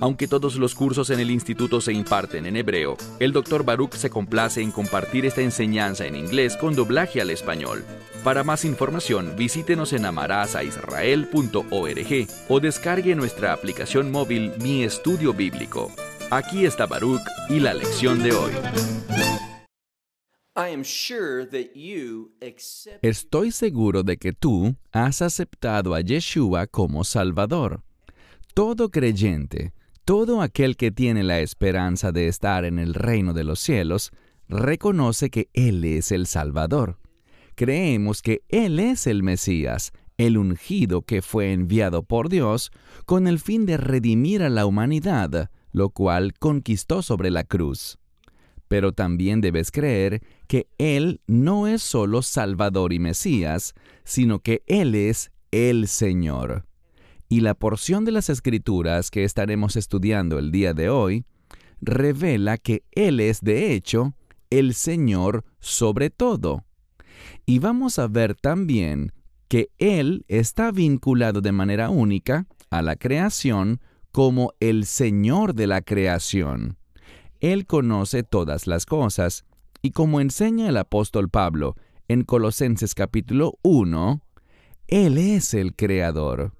Aunque 0.00 0.26
todos 0.26 0.56
los 0.56 0.74
cursos 0.74 1.10
en 1.10 1.20
el 1.20 1.30
instituto 1.30 1.82
se 1.82 1.92
imparten 1.92 2.46
en 2.46 2.56
hebreo, 2.56 2.96
el 3.18 3.32
Dr. 3.32 3.64
Baruch 3.64 3.92
se 3.92 4.08
complace 4.08 4.62
en 4.62 4.70
compartir 4.70 5.26
esta 5.26 5.42
enseñanza 5.42 6.06
en 6.06 6.16
inglés 6.16 6.56
con 6.56 6.74
doblaje 6.74 7.20
al 7.20 7.28
español. 7.28 7.84
Para 8.24 8.42
más 8.42 8.64
información, 8.64 9.34
visítenos 9.36 9.92
en 9.92 10.06
amarazaisrael.org 10.06 12.26
o 12.48 12.60
descargue 12.60 13.14
nuestra 13.14 13.52
aplicación 13.52 14.10
móvil 14.10 14.52
Mi 14.62 14.84
Estudio 14.84 15.34
Bíblico. 15.34 15.92
Aquí 16.30 16.64
está 16.64 16.86
Baruch 16.86 17.20
y 17.50 17.60
la 17.60 17.74
lección 17.74 18.22
de 18.22 18.32
hoy. 18.32 18.52
Estoy 23.02 23.50
seguro 23.50 24.02
de 24.02 24.16
que 24.16 24.32
tú 24.32 24.74
has 24.92 25.22
aceptado 25.22 25.94
a 25.94 26.00
Yeshua 26.00 26.66
como 26.66 27.04
Salvador. 27.04 27.82
Todo 28.54 28.90
creyente, 28.90 29.72
todo 30.10 30.42
aquel 30.42 30.76
que 30.76 30.90
tiene 30.90 31.22
la 31.22 31.38
esperanza 31.38 32.10
de 32.10 32.26
estar 32.26 32.64
en 32.64 32.80
el 32.80 32.94
reino 32.94 33.32
de 33.32 33.44
los 33.44 33.60
cielos, 33.60 34.10
reconoce 34.48 35.30
que 35.30 35.48
Él 35.52 35.84
es 35.84 36.10
el 36.10 36.26
Salvador. 36.26 36.98
Creemos 37.54 38.20
que 38.20 38.42
Él 38.48 38.80
es 38.80 39.06
el 39.06 39.22
Mesías, 39.22 39.92
el 40.18 40.36
ungido 40.36 41.02
que 41.02 41.22
fue 41.22 41.52
enviado 41.52 42.02
por 42.02 42.28
Dios 42.28 42.72
con 43.06 43.28
el 43.28 43.38
fin 43.38 43.66
de 43.66 43.76
redimir 43.76 44.42
a 44.42 44.48
la 44.48 44.66
humanidad, 44.66 45.48
lo 45.70 45.90
cual 45.90 46.32
conquistó 46.40 47.02
sobre 47.02 47.30
la 47.30 47.44
cruz. 47.44 47.96
Pero 48.66 48.90
también 48.90 49.40
debes 49.40 49.70
creer 49.70 50.24
que 50.48 50.66
Él 50.78 51.20
no 51.28 51.68
es 51.68 51.84
solo 51.84 52.22
Salvador 52.22 52.92
y 52.92 52.98
Mesías, 52.98 53.74
sino 54.02 54.40
que 54.40 54.64
Él 54.66 54.96
es 54.96 55.30
el 55.52 55.86
Señor. 55.86 56.64
Y 57.32 57.42
la 57.42 57.54
porción 57.54 58.04
de 58.04 58.10
las 58.10 58.28
escrituras 58.28 59.12
que 59.12 59.22
estaremos 59.22 59.76
estudiando 59.76 60.40
el 60.40 60.50
día 60.50 60.74
de 60.74 60.90
hoy 60.90 61.24
revela 61.80 62.58
que 62.58 62.82
Él 62.90 63.20
es 63.20 63.40
de 63.40 63.72
hecho 63.72 64.14
el 64.50 64.74
Señor 64.74 65.44
sobre 65.60 66.10
todo. 66.10 66.64
Y 67.46 67.60
vamos 67.60 68.00
a 68.00 68.08
ver 68.08 68.34
también 68.34 69.12
que 69.46 69.70
Él 69.78 70.24
está 70.26 70.72
vinculado 70.72 71.40
de 71.40 71.52
manera 71.52 71.88
única 71.88 72.48
a 72.68 72.82
la 72.82 72.96
creación 72.96 73.80
como 74.10 74.52
el 74.58 74.84
Señor 74.84 75.54
de 75.54 75.68
la 75.68 75.82
creación. 75.82 76.78
Él 77.38 77.64
conoce 77.64 78.24
todas 78.24 78.66
las 78.66 78.86
cosas, 78.86 79.44
y 79.82 79.92
como 79.92 80.20
enseña 80.20 80.68
el 80.68 80.76
apóstol 80.76 81.28
Pablo 81.28 81.76
en 82.08 82.24
Colosenses 82.24 82.96
capítulo 82.96 83.56
1, 83.62 84.20
Él 84.88 85.16
es 85.16 85.54
el 85.54 85.76
Creador. 85.76 86.59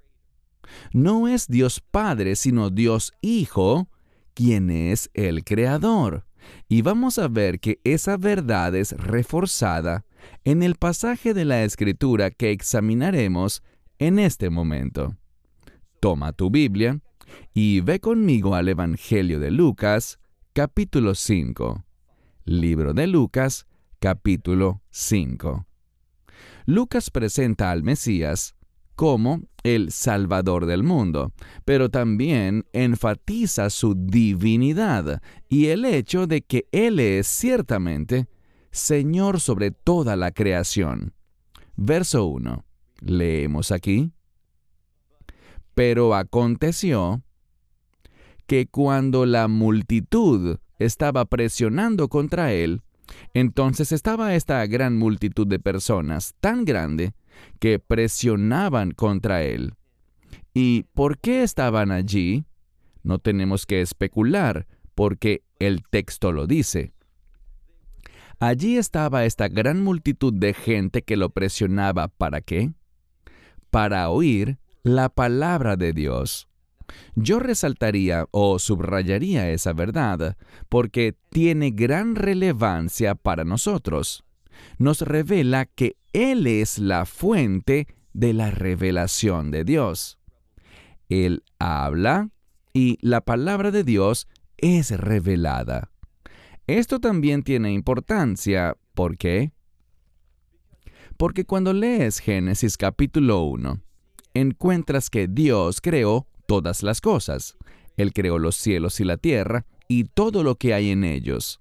No 0.93 1.29
es 1.29 1.47
Dios 1.49 1.81
Padre, 1.81 2.37
sino 2.37 2.71
Dios 2.71 3.13
Hijo, 3.21 3.89
quien 4.35 4.71
es 4.71 5.11
el 5.15 5.45
Creador. 5.45 6.27
Y 6.69 6.83
vamos 6.83 7.19
a 7.19 7.29
ver 7.29 7.61
que 7.61 7.81
esa 7.85 8.17
verdad 8.17 8.75
es 8.75 8.93
reforzada 8.93 10.05
en 10.45 10.63
el 10.63 10.77
pasaje 10.77 11.35
de 11.35 11.45
la 11.45 11.63
Escritura 11.63 12.31
que 12.31 12.51
examinaremos 12.51 13.63
en 13.99 14.19
este 14.19 14.51
momento. 14.51 15.17
Toma 16.01 16.33
tu 16.33 16.51
Biblia 16.51 17.01
y 17.53 17.81
ve 17.81 18.01
conmigo 18.01 18.55
al 18.55 18.69
Evangelio 18.69 19.39
de 19.41 19.51
Lucas, 19.51 20.19
capítulo 20.53 21.15
5. 21.15 21.85
Libro 22.45 22.95
de 22.95 23.07
Lucas, 23.07 23.67
capítulo 23.99 24.83
5. 24.91 25.67
Lucas 26.67 27.11
presenta 27.11 27.71
al 27.71 27.83
Mesías 27.83 28.55
como 29.01 29.41
el 29.63 29.93
Salvador 29.93 30.67
del 30.67 30.83
mundo, 30.83 31.33
pero 31.65 31.89
también 31.89 32.67
enfatiza 32.75 33.71
su 33.71 33.95
divinidad 33.95 35.23
y 35.49 35.69
el 35.69 35.87
hecho 35.87 36.27
de 36.27 36.43
que 36.43 36.69
Él 36.71 37.01
es 37.01 37.27
ciertamente 37.27 38.29
Señor 38.71 39.41
sobre 39.41 39.71
toda 39.71 40.17
la 40.17 40.33
creación. 40.33 41.15
Verso 41.77 42.27
1. 42.27 42.63
Leemos 43.01 43.71
aquí. 43.71 44.13
Pero 45.73 46.15
aconteció 46.15 47.23
que 48.47 48.67
cuando 48.67 49.25
la 49.25 49.49
multitud 49.49 50.59
estaba 50.79 51.25
presionando 51.25 52.09
contra 52.11 52.53
él, 52.53 52.83
entonces 53.33 53.93
estaba 53.93 54.35
esta 54.35 54.67
gran 54.67 54.99
multitud 54.99 55.47
de 55.47 55.59
personas 55.59 56.35
tan 56.41 56.67
grande 56.67 57.15
que 57.59 57.79
presionaban 57.79 58.93
contra 58.93 59.43
él. 59.43 59.75
¿Y 60.55 60.85
por 60.95 61.19
qué 61.19 61.43
estaban 61.43 61.91
allí? 61.91 62.45
No 63.03 63.19
tenemos 63.19 63.67
que 63.67 63.81
especular, 63.81 64.67
porque 64.95 65.43
el 65.59 65.83
texto 65.89 66.33
lo 66.33 66.47
dice. 66.47 66.93
Allí 68.39 68.79
estaba 68.79 69.25
esta 69.25 69.49
gran 69.49 69.83
multitud 69.83 70.33
de 70.33 70.55
gente 70.55 71.03
que 71.03 71.17
lo 71.17 71.31
presionaba. 71.31 72.09
¿Para 72.09 72.41
qué? 72.41 72.73
Para 73.71 74.09
oír 74.09 74.59
la 74.83 75.11
palabra 75.11 75.77
de 75.77 75.93
Dios. 75.93 76.49
Yo 77.15 77.39
resaltaría 77.39 78.27
o 78.31 78.59
subrayaría 78.59 79.51
esa 79.51 79.73
verdad 79.73 80.37
porque 80.69 81.15
tiene 81.29 81.71
gran 81.71 82.17
relevancia 82.17 83.15
para 83.15 83.45
nosotros. 83.45 84.25
Nos 84.79 85.03
revela 85.03 85.67
que 85.67 85.97
Él 86.13 86.47
es 86.47 86.79
la 86.79 87.07
fuente 87.07 87.87
de 88.13 88.33
la 88.33 88.51
revelación 88.51 89.51
de 89.51 89.65
Dios. 89.65 90.19
Él 91.09 91.43
habla 91.59 92.31
y 92.73 92.99
la 93.01 93.21
palabra 93.21 93.71
de 93.71 93.85
Dios 93.85 94.29
es 94.57 94.91
revelada. 94.91 95.91
Esto 96.67 97.01
también 97.01 97.43
tiene 97.43 97.73
importancia. 97.73 98.77
¿Por 98.95 99.17
qué? 99.17 99.53
Porque 101.17 101.45
cuando 101.45 101.73
lees 101.73 102.19
Génesis 102.19 102.77
capítulo 102.77 103.43
1, 103.43 103.81
encuentras 104.35 105.11
que 105.11 105.29
Dios 105.29 105.81
creó 105.81 106.27
todas 106.47 106.83
las 106.83 107.01
cosas. 107.01 107.57
Él 107.97 108.13
creó 108.13 108.39
los 108.39 108.57
cielos 108.57 109.01
y 109.01 109.05
la 109.05 109.17
tierra 109.17 109.67
y 109.89 110.05
todo 110.05 110.43
lo 110.43 110.55
que 110.55 110.73
hay 110.73 110.91
en 110.91 111.05
ellos. 111.05 111.60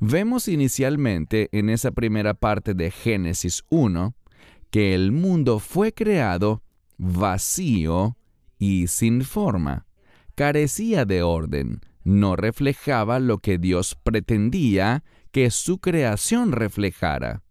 Vemos 0.00 0.48
inicialmente 0.48 1.48
en 1.52 1.70
esa 1.70 1.90
primera 1.90 2.34
parte 2.34 2.74
de 2.74 2.90
Génesis 2.90 3.64
1 3.70 4.14
que 4.70 4.94
el 4.94 5.12
mundo 5.12 5.58
fue 5.58 5.92
creado 5.92 6.62
vacío 6.98 8.16
y 8.58 8.86
sin 8.88 9.22
forma. 9.22 9.86
Carecía 10.34 11.04
de 11.04 11.22
orden, 11.22 11.80
no 12.04 12.36
reflejaba 12.36 13.18
lo 13.18 13.38
que 13.38 13.58
Dios 13.58 13.96
pretendía 14.02 15.02
que 15.32 15.50
su 15.50 15.78
creación 15.78 16.52
reflejara. 16.52 17.42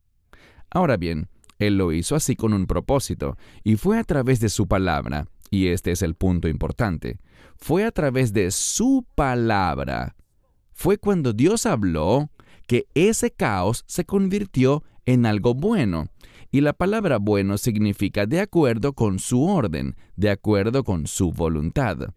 Ahora 0.70 0.98
bien, 0.98 1.30
Él 1.60 1.78
lo 1.78 1.92
hizo 1.92 2.16
así 2.16 2.36
con 2.36 2.54
un 2.54 2.68
propósito, 2.68 3.38
y 3.64 3.76
fue 3.76 3.98
a 3.98 4.04
través 4.04 4.40
de 4.40 4.50
su 4.50 4.68
palabra, 4.68 5.28
y 5.50 5.68
este 5.68 5.92
es 5.92 6.02
el 6.02 6.16
punto 6.16 6.48
importante, 6.48 7.20
fue 7.58 7.86
a 7.86 7.92
través 7.92 8.34
de 8.34 8.52
su 8.52 9.06
palabra. 9.16 10.16
Fue 10.76 10.98
cuando 10.98 11.32
Dios 11.32 11.66
habló 11.66 12.30
que 12.68 12.86
ese 12.96 13.32
caos 13.32 13.86
se 13.88 14.04
convirtió 14.04 14.84
en 15.06 15.26
algo 15.26 15.54
bueno. 15.54 16.10
Y 16.52 16.60
la 16.62 16.74
palabra 16.74 17.18
bueno 17.18 17.58
significa 17.58 18.26
de 18.26 18.42
acuerdo 18.42 18.92
con 18.92 19.18
su 19.18 19.46
orden, 19.46 19.96
de 20.18 20.30
acuerdo 20.30 20.84
con 20.84 21.08
su 21.08 21.32
voluntad. 21.32 22.10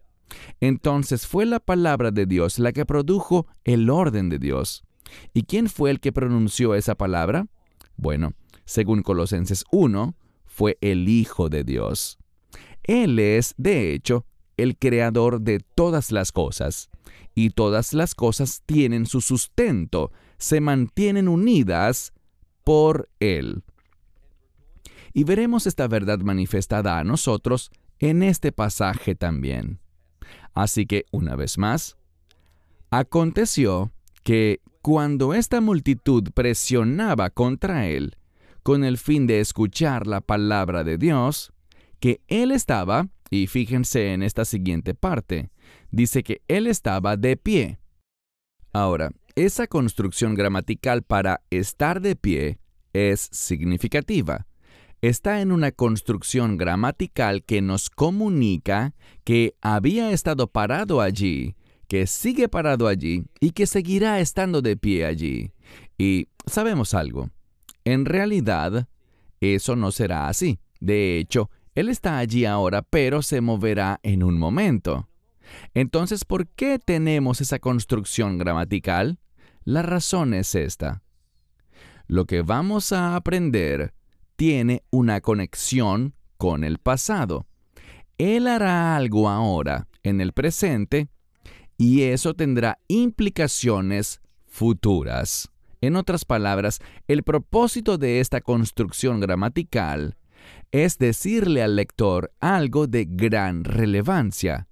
Entonces 0.59 1.25
fue 1.25 1.45
la 1.45 1.61
palabra 1.61 2.11
de 2.11 2.25
Dios 2.25 2.59
la 2.59 2.73
que 2.73 2.85
produjo 2.85 3.47
el 3.63 3.89
orden 3.89 4.27
de 4.27 4.39
Dios. 4.39 4.83
¿Y 5.33 5.43
quién 5.43 5.69
fue 5.69 5.89
el 5.89 6.01
que 6.01 6.11
pronunció 6.11 6.75
esa 6.75 6.95
palabra? 6.95 7.47
Bueno, 7.95 8.33
según 8.65 9.03
Colosenses 9.03 9.63
1, 9.71 10.15
fue 10.45 10.77
el 10.81 11.07
Hijo 11.07 11.47
de 11.47 11.63
Dios. 11.63 12.19
Él 12.83 13.19
es, 13.19 13.55
de 13.57 13.93
hecho, 13.93 14.25
el 14.57 14.77
creador 14.77 15.39
de 15.41 15.59
todas 15.59 16.11
las 16.11 16.33
cosas, 16.33 16.89
y 17.35 17.51
todas 17.51 17.93
las 17.93 18.15
cosas 18.15 18.63
tienen 18.65 19.05
su 19.05 19.21
sustento, 19.21 20.11
se 20.37 20.61
mantienen 20.61 21.27
unidas 21.27 22.13
por 22.63 23.09
Él. 23.19 23.63
Y 25.13 25.23
veremos 25.23 25.67
esta 25.67 25.87
verdad 25.87 26.19
manifestada 26.19 26.99
a 26.99 27.03
nosotros 27.03 27.71
en 27.99 28.23
este 28.23 28.51
pasaje 28.51 29.15
también. 29.15 29.79
Así 30.53 30.85
que, 30.85 31.05
una 31.11 31.35
vez 31.35 31.57
más, 31.57 31.97
aconteció 32.89 33.91
que 34.23 34.61
cuando 34.81 35.33
esta 35.33 35.61
multitud 35.61 36.31
presionaba 36.33 37.29
contra 37.29 37.87
él, 37.87 38.15
con 38.63 38.83
el 38.83 38.97
fin 38.97 39.27
de 39.27 39.39
escuchar 39.39 40.07
la 40.07 40.21
palabra 40.21 40.83
de 40.83 40.97
Dios, 40.97 41.51
que 41.99 42.21
él 42.27 42.51
estaba, 42.51 43.07
y 43.29 43.47
fíjense 43.47 44.13
en 44.13 44.23
esta 44.23 44.45
siguiente 44.45 44.93
parte, 44.93 45.49
dice 45.91 46.23
que 46.23 46.41
él 46.47 46.67
estaba 46.67 47.17
de 47.17 47.37
pie. 47.37 47.79
Ahora, 48.71 49.11
esa 49.35 49.67
construcción 49.67 50.35
gramatical 50.35 51.03
para 51.03 51.41
estar 51.49 52.01
de 52.01 52.15
pie 52.15 52.59
es 52.93 53.29
significativa. 53.31 54.47
Está 55.01 55.41
en 55.41 55.51
una 55.51 55.71
construcción 55.71 56.57
gramatical 56.57 57.43
que 57.43 57.61
nos 57.61 57.89
comunica 57.89 58.93
que 59.23 59.55
había 59.61 60.11
estado 60.11 60.47
parado 60.47 61.01
allí, 61.01 61.55
que 61.87 62.05
sigue 62.05 62.49
parado 62.49 62.87
allí 62.87 63.23
y 63.39 63.51
que 63.51 63.65
seguirá 63.65 64.19
estando 64.19 64.61
de 64.61 64.75
pie 64.77 65.05
allí. 65.05 65.51
Y 65.97 66.27
sabemos 66.45 66.93
algo, 66.93 67.29
en 67.85 68.05
realidad 68.05 68.87
eso 69.41 69.75
no 69.75 69.91
será 69.91 70.27
así. 70.27 70.59
De 70.79 71.17
hecho, 71.17 71.49
él 71.75 71.89
está 71.89 72.17
allí 72.17 72.45
ahora, 72.45 72.81
pero 72.81 73.21
se 73.21 73.41
moverá 73.41 73.99
en 74.03 74.23
un 74.23 74.37
momento. 74.37 75.08
Entonces, 75.73 76.25
¿por 76.25 76.47
qué 76.47 76.79
tenemos 76.79 77.41
esa 77.41 77.59
construcción 77.59 78.37
gramatical? 78.37 79.19
La 79.63 79.81
razón 79.81 80.33
es 80.33 80.55
esta. 80.55 81.03
Lo 82.07 82.25
que 82.25 82.41
vamos 82.41 82.91
a 82.91 83.15
aprender 83.15 83.93
tiene 84.35 84.83
una 84.89 85.21
conexión 85.21 86.15
con 86.37 86.63
el 86.63 86.79
pasado. 86.79 87.45
Él 88.17 88.47
hará 88.47 88.95
algo 88.95 89.29
ahora, 89.29 89.87
en 90.03 90.21
el 90.21 90.33
presente, 90.33 91.09
y 91.77 92.03
eso 92.03 92.33
tendrá 92.33 92.79
implicaciones 92.87 94.21
futuras. 94.47 95.49
En 95.81 95.95
otras 95.95 96.25
palabras, 96.25 96.79
el 97.07 97.23
propósito 97.23 97.97
de 97.97 98.19
esta 98.19 98.41
construcción 98.41 99.19
gramatical 99.19 100.17
es 100.71 100.97
decirle 100.97 101.63
al 101.63 101.75
lector 101.75 102.31
algo 102.39 102.87
de 102.87 103.05
gran 103.09 103.63
relevancia, 103.63 104.68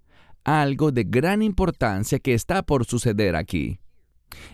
algo 0.48 0.94
de 0.94 1.04
gran 1.04 1.42
importancia 1.42 2.20
que 2.20 2.34
está 2.34 2.64
por 2.64 2.86
suceder 2.86 3.36
aquí. 3.36 3.80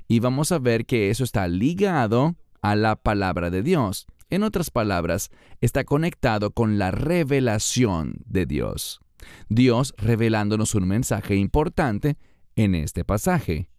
Y 0.07 0.19
vamos 0.19 0.51
a 0.51 0.57
ver 0.57 0.86
que 0.86 1.12
eso 1.12 1.24
está 1.24 1.48
ligado 1.48 2.36
a 2.62 2.75
la 2.75 2.95
palabra 2.95 3.51
de 3.51 3.62
Dios. 3.62 4.07
En 4.31 4.42
otras 4.42 4.72
palabras, 4.72 5.30
está 5.62 5.84
conectado 5.84 6.50
con 6.50 6.80
la 6.80 6.90
revelación 6.90 8.16
de 8.25 8.48
Dios. 8.48 9.01
Dios 9.50 9.94
revelándonos 9.98 10.74
un 10.74 10.88
mensaje 10.88 11.36
importante 11.36 12.18
en 12.56 12.74
este 12.74 13.06
pasaje. 13.06 13.69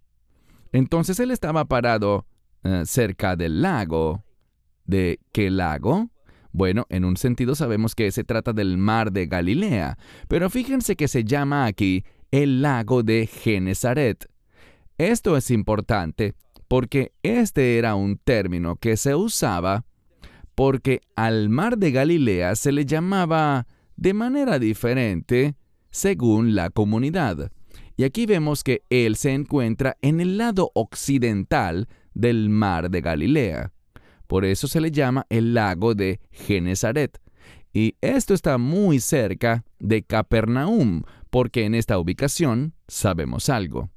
Entonces 0.70 1.18
él 1.18 1.32
estaba 1.32 1.64
parado 1.64 2.26
eh, 2.62 2.84
cerca 2.86 3.34
del 3.34 3.60
lago. 3.60 4.24
¿De 4.84 5.18
qué 5.32 5.50
lago? 5.50 6.10
Bueno, 6.54 6.86
en 6.88 7.04
un 7.04 7.16
sentido 7.16 7.56
sabemos 7.56 7.96
que 7.96 8.12
se 8.12 8.22
trata 8.22 8.52
del 8.52 8.78
mar 8.78 9.10
de 9.10 9.26
Galilea, 9.26 9.98
pero 10.28 10.48
fíjense 10.48 10.94
que 10.94 11.08
se 11.08 11.24
llama 11.24 11.66
aquí 11.66 12.04
el 12.30 12.62
lago 12.62 13.02
de 13.02 13.26
Genezaret. 13.26 14.30
Esto 14.96 15.36
es 15.36 15.50
importante 15.50 16.34
porque 16.68 17.12
este 17.24 17.76
era 17.76 17.96
un 17.96 18.18
término 18.18 18.76
que 18.76 18.96
se 18.96 19.16
usaba 19.16 19.84
porque 20.54 21.00
al 21.16 21.48
mar 21.48 21.76
de 21.76 21.90
Galilea 21.90 22.54
se 22.54 22.70
le 22.70 22.86
llamaba 22.86 23.66
de 23.96 24.14
manera 24.14 24.60
diferente 24.60 25.56
según 25.90 26.54
la 26.54 26.70
comunidad. 26.70 27.50
Y 27.96 28.04
aquí 28.04 28.26
vemos 28.26 28.62
que 28.62 28.84
él 28.90 29.16
se 29.16 29.32
encuentra 29.32 29.96
en 30.02 30.20
el 30.20 30.38
lado 30.38 30.70
occidental 30.74 31.88
del 32.14 32.48
mar 32.48 32.90
de 32.90 33.00
Galilea. 33.00 33.73
Por 34.26 34.44
eso 34.44 34.68
se 34.68 34.80
le 34.80 34.90
llama 34.90 35.26
el 35.28 35.54
lago 35.54 35.94
de 35.94 36.20
Genezaret. 36.30 37.20
Y 37.72 37.96
esto 38.00 38.34
está 38.34 38.56
muy 38.58 39.00
cerca 39.00 39.64
de 39.80 40.02
Capernaum, 40.04 41.02
porque 41.30 41.64
en 41.64 41.74
esta 41.74 41.98
ubicación 41.98 42.74
sabemos 42.86 43.48
algo. 43.48 43.90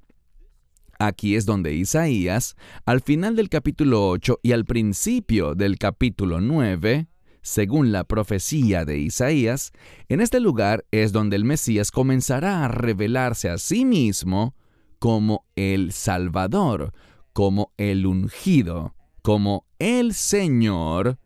Aquí 0.99 1.35
es 1.35 1.45
donde 1.45 1.75
Isaías, 1.75 2.55
al 2.85 3.01
final 3.01 3.35
del 3.35 3.49
capítulo 3.49 4.09
8 4.09 4.39
y 4.41 4.51
al 4.51 4.65
principio 4.65 5.53
del 5.53 5.77
capítulo 5.77 6.41
9, 6.41 7.07
según 7.43 7.91
la 7.91 8.03
profecía 8.03 8.83
de 8.83 8.97
Isaías, 8.97 9.71
en 10.09 10.21
este 10.21 10.39
lugar 10.39 10.85
es 10.91 11.11
donde 11.11 11.35
el 11.35 11.45
Mesías 11.45 11.91
comenzará 11.91 12.65
a 12.65 12.67
revelarse 12.67 13.49
a 13.49 13.59
sí 13.59 13.85
mismo 13.85 14.55
como 14.97 15.45
el 15.55 15.91
Salvador, 15.91 16.93
como 17.31 17.71
el 17.77 18.07
ungido, 18.07 18.95
como 19.27 19.65
el 19.77 20.13
Señor 20.13 21.19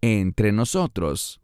entre 0.00 0.50
nosotros. 0.50 1.42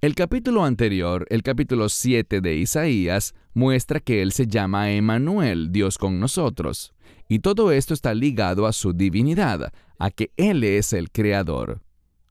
El 0.00 0.16
capítulo 0.16 0.64
anterior, 0.64 1.28
el 1.30 1.44
capítulo 1.44 1.88
7 1.88 2.40
de 2.40 2.56
Isaías, 2.56 3.32
muestra 3.54 4.00
que 4.00 4.20
Él 4.20 4.32
se 4.32 4.48
llama 4.48 4.90
Emanuel, 4.90 5.70
Dios 5.70 5.96
con 5.96 6.18
nosotros, 6.18 6.92
y 7.28 7.38
todo 7.38 7.70
esto 7.70 7.94
está 7.94 8.14
ligado 8.14 8.66
a 8.66 8.72
su 8.72 8.94
divinidad, 8.94 9.72
a 10.00 10.10
que 10.10 10.32
Él 10.36 10.64
es 10.64 10.92
el 10.92 11.12
Creador. 11.12 11.82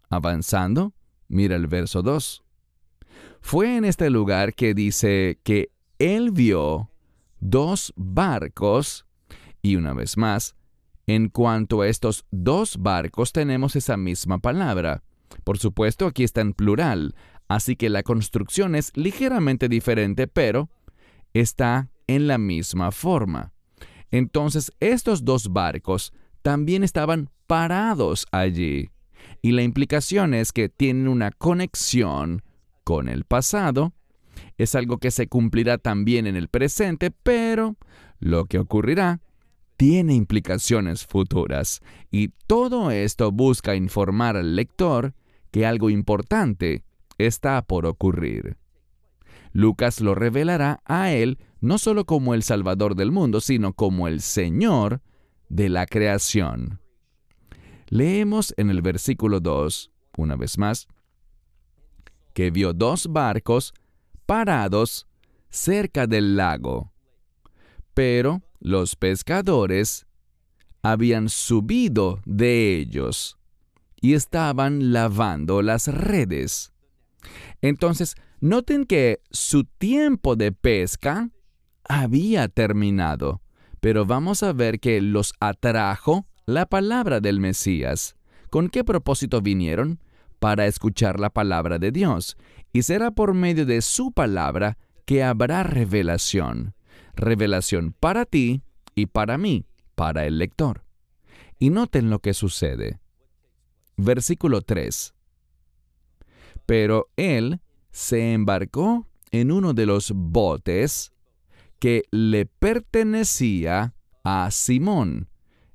Avanzando, 0.09 0.91
mira 1.29 1.55
el 1.55 1.67
verso 1.67 2.01
2. 2.01 2.43
Fue 3.39 3.77
en 3.77 3.85
este 3.85 4.09
lugar 4.09 4.53
que 4.53 4.73
dice 4.73 5.39
que 5.43 5.71
Él 5.97 6.31
vio 6.31 6.89
dos 7.39 7.93
barcos, 7.95 9.05
y 9.61 9.77
una 9.77 9.93
vez 9.93 10.17
más, 10.17 10.57
en 11.07 11.29
cuanto 11.29 11.81
a 11.81 11.87
estos 11.87 12.25
dos 12.31 12.77
barcos 12.77 13.31
tenemos 13.31 13.75
esa 13.75 13.97
misma 13.97 14.39
palabra. 14.39 15.03
Por 15.43 15.57
supuesto, 15.57 16.07
aquí 16.07 16.23
está 16.23 16.41
en 16.41 16.53
plural, 16.53 17.15
así 17.47 17.75
que 17.75 17.89
la 17.89 18.03
construcción 18.03 18.75
es 18.75 18.91
ligeramente 18.95 19.69
diferente, 19.69 20.27
pero 20.27 20.69
está 21.33 21.89
en 22.07 22.27
la 22.27 22.37
misma 22.37 22.91
forma. 22.91 23.53
Entonces, 24.11 24.71
estos 24.79 25.25
dos 25.25 25.51
barcos 25.51 26.13
también 26.41 26.83
estaban 26.83 27.29
parados 27.47 28.27
allí. 28.31 28.89
Y 29.41 29.51
la 29.51 29.63
implicación 29.63 30.33
es 30.33 30.51
que 30.51 30.69
tienen 30.69 31.07
una 31.07 31.31
conexión 31.31 32.43
con 32.83 33.09
el 33.09 33.25
pasado. 33.25 33.93
Es 34.57 34.75
algo 34.75 34.99
que 34.99 35.11
se 35.11 35.27
cumplirá 35.27 35.77
también 35.77 36.27
en 36.27 36.35
el 36.35 36.47
presente, 36.47 37.11
pero 37.11 37.75
lo 38.19 38.45
que 38.45 38.59
ocurrirá 38.59 39.19
tiene 39.77 40.13
implicaciones 40.13 41.05
futuras 41.05 41.81
y 42.11 42.29
todo 42.47 42.91
esto 42.91 43.31
busca 43.31 43.75
informar 43.75 44.37
al 44.37 44.55
lector 44.55 45.13
que 45.51 45.65
algo 45.65 45.89
importante 45.89 46.83
está 47.17 47.61
por 47.61 47.85
ocurrir. 47.85 48.57
Lucas 49.51 50.01
lo 50.01 50.15
revelará 50.15 50.81
a 50.85 51.11
él 51.11 51.37
no 51.61 51.77
solo 51.77 52.05
como 52.05 52.33
el 52.33 52.43
Salvador 52.43 52.95
del 52.95 53.11
mundo, 53.11 53.41
sino 53.41 53.73
como 53.73 54.07
el 54.07 54.21
Señor 54.21 55.01
de 55.49 55.69
la 55.69 55.85
creación. 55.85 56.79
Leemos 57.87 58.53
en 58.57 58.69
el 58.69 58.81
versículo 58.81 59.39
2, 59.39 59.91
una 60.17 60.35
vez 60.35 60.57
más, 60.57 60.87
que 62.33 62.51
vio 62.51 62.73
dos 62.73 63.07
barcos 63.07 63.73
parados 64.25 65.07
cerca 65.49 66.05
del 66.05 66.35
lago. 66.35 66.91
Pero 67.93 68.41
los 68.65 68.95
pescadores 68.95 70.07
habían 70.81 71.29
subido 71.29 72.19
de 72.25 72.75
ellos 72.75 73.37
y 74.01 74.15
estaban 74.15 74.91
lavando 74.91 75.61
las 75.61 75.87
redes. 75.87 76.73
Entonces, 77.61 78.15
noten 78.41 78.85
que 78.85 79.21
su 79.29 79.65
tiempo 79.65 80.35
de 80.35 80.51
pesca 80.51 81.29
había 81.87 82.47
terminado, 82.47 83.43
pero 83.81 84.07
vamos 84.07 84.41
a 84.41 84.51
ver 84.51 84.79
que 84.79 84.99
los 84.99 85.33
atrajo 85.39 86.25
la 86.47 86.65
palabra 86.65 87.19
del 87.19 87.39
Mesías. 87.39 88.15
¿Con 88.49 88.69
qué 88.69 88.83
propósito 88.83 89.41
vinieron? 89.41 89.99
Para 90.39 90.65
escuchar 90.65 91.19
la 91.19 91.29
palabra 91.29 91.77
de 91.77 91.91
Dios, 91.91 92.35
y 92.73 92.81
será 92.81 93.11
por 93.11 93.35
medio 93.35 93.67
de 93.67 93.83
su 93.83 94.11
palabra 94.11 94.79
que 95.05 95.23
habrá 95.23 95.61
revelación 95.61 96.73
revelación 97.15 97.93
para 97.99 98.25
ti 98.25 98.61
y 98.95 99.07
para 99.07 99.37
mí, 99.37 99.65
para 99.95 100.25
el 100.25 100.37
lector. 100.37 100.83
Y 101.59 101.69
noten 101.69 102.09
lo 102.09 102.19
que 102.19 102.33
sucede. 102.33 102.99
Versículo 103.97 104.61
3. 104.61 105.13
Pero 106.65 107.09
él 107.15 107.61
se 107.91 108.33
embarcó 108.33 109.07
en 109.31 109.51
uno 109.51 109.73
de 109.73 109.85
los 109.85 110.11
botes 110.13 111.13
que 111.79 112.03
le 112.11 112.45
pertenecía 112.45 113.95
a 114.23 114.49
Simón. 114.51 115.29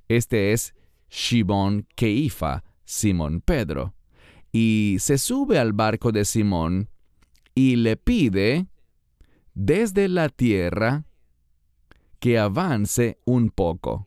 Este 0.09 0.53
es 0.53 0.75
Shimón 1.09 1.87
Keifa, 1.95 2.65
Simón 2.85 3.41
Pedro. 3.41 3.95
Y 4.53 4.97
se 4.99 5.19
sube 5.19 5.59
al 5.59 5.73
barco 5.73 6.11
de 6.13 6.25
Simón 6.25 6.91
y 7.55 7.77
le 7.77 7.97
pide 7.97 8.67
desde 9.55 10.09
la 10.09 10.29
tierra 10.29 11.05
que 12.21 12.39
avance 12.39 13.19
un 13.25 13.51
poco. 13.51 14.07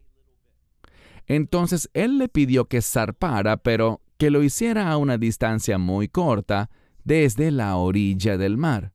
Entonces 1.28 1.90
él 1.94 2.18
le 2.18 2.30
pidió 2.30 2.66
que 2.66 2.82
zarpara, 2.82 3.58
pero 3.58 4.02
que 4.18 4.30
lo 4.30 4.44
hiciera 4.44 4.92
a 4.92 4.98
una 4.98 5.18
distancia 5.18 5.78
muy 5.78 6.08
corta, 6.08 6.70
desde 7.04 7.52
la 7.52 7.76
orilla 7.76 8.38
del 8.38 8.58
mar. 8.58 8.94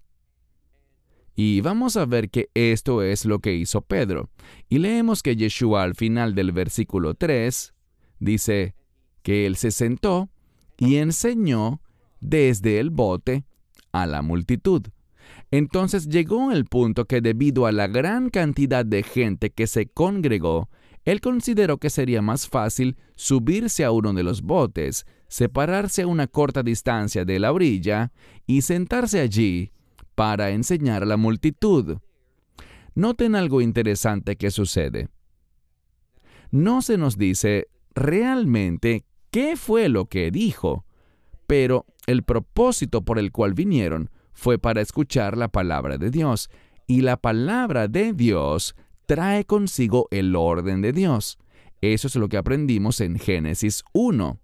Y 1.35 1.61
vamos 1.61 1.97
a 1.97 2.05
ver 2.05 2.31
que 2.31 2.51
esto 2.55 3.03
es 3.03 3.25
lo 3.25 3.39
que 3.39 3.55
hizo 3.55 3.83
Pedro. 3.83 4.31
Y 4.69 4.79
leemos 4.79 5.23
que 5.23 5.37
Yeshua 5.37 5.83
al 5.85 5.95
final 5.95 6.35
del 6.35 6.53
versículo 6.53 7.15
3 7.15 7.75
dice 8.19 8.75
que 9.23 9.47
él 9.47 9.57
se 9.57 9.71
sentó 9.71 10.31
y 10.79 10.97
enseñó 10.97 11.81
desde 12.21 12.81
el 12.81 12.91
bote 12.91 13.45
a 13.93 14.07
la 14.07 14.23
multitud. 14.23 14.89
Entonces 15.51 16.09
llegó 16.09 16.53
el 16.53 16.67
punto 16.67 17.07
que 17.07 17.21
debido 17.21 17.67
a 17.67 17.73
la 17.73 17.87
gran 17.87 18.29
cantidad 18.29 18.85
de 18.85 19.03
gente 19.03 19.51
que 19.51 19.67
se 19.67 19.87
congregó, 19.87 20.69
él 21.05 21.21
consideró 21.23 21.79
que 21.79 21.89
sería 21.89 22.21
más 22.21 22.49
fácil 22.49 22.97
subirse 23.15 23.85
a 23.85 23.91
uno 23.91 24.13
de 24.13 24.23
los 24.23 24.43
botes, 24.43 25.07
separarse 25.29 26.03
a 26.03 26.07
una 26.07 26.27
corta 26.27 26.63
distancia 26.63 27.25
de 27.25 27.39
la 27.39 27.53
orilla 27.53 28.13
y 28.47 28.63
sentarse 28.63 29.21
allí 29.21 29.73
para 30.15 30.51
enseñar 30.51 31.03
a 31.03 31.07
la 31.07 31.17
multitud. 31.17 31.99
Noten 32.95 33.35
algo 33.35 33.63
interesante 33.63 34.37
que 34.37 34.51
sucede. 34.51 35.09
No 36.51 36.83
se 36.83 36.99
nos 36.99 37.17
dice 37.17 37.69
realmente 37.95 39.05
qué 39.31 39.57
fue 39.57 39.89
lo 39.89 40.07
que 40.07 40.31
dijo, 40.31 40.85
pero 41.47 41.87
el 42.07 42.23
propósito 42.23 43.03
por 43.03 43.19
el 43.19 43.33
cual 43.33 43.55
vinieron 43.55 44.11
fue 44.39 44.57
para 44.57 44.81
escuchar 44.81 45.37
la 45.37 45.49
palabra 45.49 45.99
de 45.99 46.13
Dios, 46.13 46.49
y 46.87 47.01
la 47.01 47.17
palabra 47.17 47.89
de 47.89 48.13
Dios 48.13 48.77
trae 49.07 49.45
consigo 49.45 50.07
el 50.13 50.37
orden 50.37 50.81
de 50.81 50.93
Dios. 50.93 51.39
Eso 51.81 52.07
es 52.07 52.15
lo 52.15 52.29
que 52.29 52.37
aprendimos 52.37 53.01
en 53.01 53.19
Génesis 53.19 53.83
1. 53.93 54.39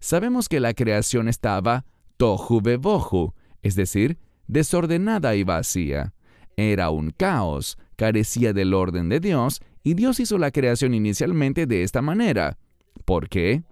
Sabemos 0.00 0.48
que 0.48 0.58
la 0.58 0.74
creación 0.74 1.28
estaba 1.28 1.84
tohu 2.16 2.60
bebohu, 2.60 3.32
es 3.62 3.76
decir, 3.76 4.18
desordenada 4.48 5.36
y 5.36 5.44
vacía. 5.44 6.12
Era 6.56 6.90
un 6.90 7.10
caos, 7.10 7.78
carecía 7.94 8.52
del 8.52 8.74
orden 8.74 9.08
de 9.08 9.20
Dios, 9.20 9.60
y 9.84 9.94
Dios 9.94 10.18
hizo 10.18 10.38
la 10.38 10.50
creación 10.50 10.92
inicialmente 10.92 11.66
de 11.66 11.84
esta 11.84 12.02
manera. 12.02 12.58
¿Por 13.04 13.28
qué? 13.28 13.62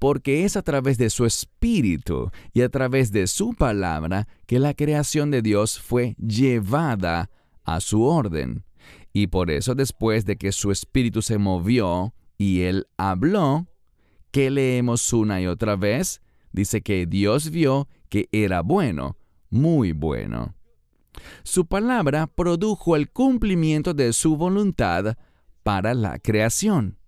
Porque 0.00 0.44
es 0.44 0.56
a 0.56 0.62
través 0.62 0.98
de 0.98 1.10
su 1.10 1.26
espíritu 1.26 2.32
y 2.52 2.62
a 2.62 2.68
través 2.68 3.12
de 3.12 3.28
su 3.28 3.54
palabra 3.54 4.26
que 4.46 4.58
la 4.58 4.74
creación 4.74 5.30
de 5.30 5.42
Dios 5.42 5.78
fue 5.78 6.16
llevada 6.16 7.30
a 7.64 7.80
su 7.80 8.02
orden. 8.02 8.64
Y 9.12 9.28
por 9.28 9.50
eso 9.50 9.74
después 9.74 10.24
de 10.24 10.36
que 10.36 10.52
su 10.52 10.72
espíritu 10.72 11.20
se 11.22 11.38
movió 11.38 12.14
y 12.38 12.62
él 12.62 12.86
habló, 12.96 13.66
que 14.30 14.50
leemos 14.50 15.12
una 15.12 15.40
y 15.40 15.46
otra 15.46 15.76
vez, 15.76 16.22
dice 16.50 16.80
que 16.80 17.04
Dios 17.06 17.50
vio 17.50 17.86
que 18.08 18.28
era 18.32 18.62
bueno, 18.62 19.18
muy 19.50 19.92
bueno. 19.92 20.54
Su 21.42 21.66
palabra 21.66 22.26
produjo 22.26 22.96
el 22.96 23.10
cumplimiento 23.10 23.92
de 23.92 24.14
su 24.14 24.36
voluntad 24.36 25.18
para 25.62 25.92
la 25.92 26.18
creación. 26.18 26.99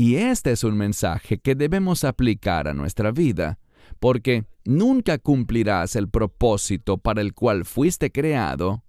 Y 0.00 0.16
este 0.16 0.52
es 0.52 0.64
un 0.64 0.78
mensaje 0.78 1.36
que 1.36 1.54
debemos 1.54 2.04
aplicar 2.04 2.68
a 2.68 2.72
nuestra 2.72 3.12
vida, 3.12 3.58
porque 3.98 4.46
nunca 4.64 5.18
cumplirás 5.18 5.94
el 5.94 6.08
propósito 6.08 6.96
para 6.96 7.20
el 7.20 7.34
cual 7.34 7.66
fuiste 7.66 8.10
creado 8.10 8.82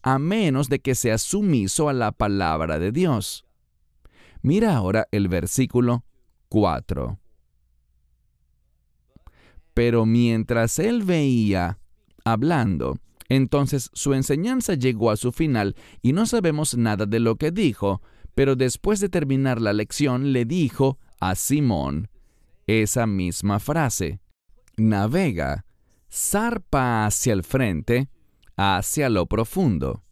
a 0.00 0.18
menos 0.18 0.70
de 0.70 0.78
que 0.78 0.94
seas 0.94 1.20
sumiso 1.20 1.90
a 1.90 1.92
la 1.92 2.12
palabra 2.12 2.78
de 2.78 2.92
Dios. 2.92 3.44
Mira 4.40 4.74
ahora 4.74 5.06
el 5.10 5.28
versículo 5.28 6.06
4. 6.48 7.18
Pero 9.74 10.06
mientras 10.06 10.78
él 10.78 11.02
veía 11.02 11.78
hablando, 12.24 12.96
entonces 13.28 13.90
su 13.92 14.14
enseñanza 14.14 14.72
llegó 14.72 15.10
a 15.10 15.18
su 15.18 15.30
final 15.30 15.76
y 16.00 16.14
no 16.14 16.24
sabemos 16.24 16.74
nada 16.74 17.04
de 17.04 17.20
lo 17.20 17.36
que 17.36 17.50
dijo, 17.50 18.00
pero 18.34 18.56
después 18.56 19.00
de 19.00 19.08
terminar 19.08 19.60
la 19.60 19.72
lección 19.72 20.32
le 20.32 20.44
dijo 20.44 20.98
a 21.20 21.34
Simón 21.34 22.08
esa 22.66 23.06
misma 23.06 23.60
frase. 23.60 24.20
Navega, 24.76 25.64
zarpa 26.10 27.06
hacia 27.06 27.32
el 27.32 27.44
frente, 27.44 28.08
hacia 28.56 29.08
lo 29.08 29.26
profundo. 29.26 30.02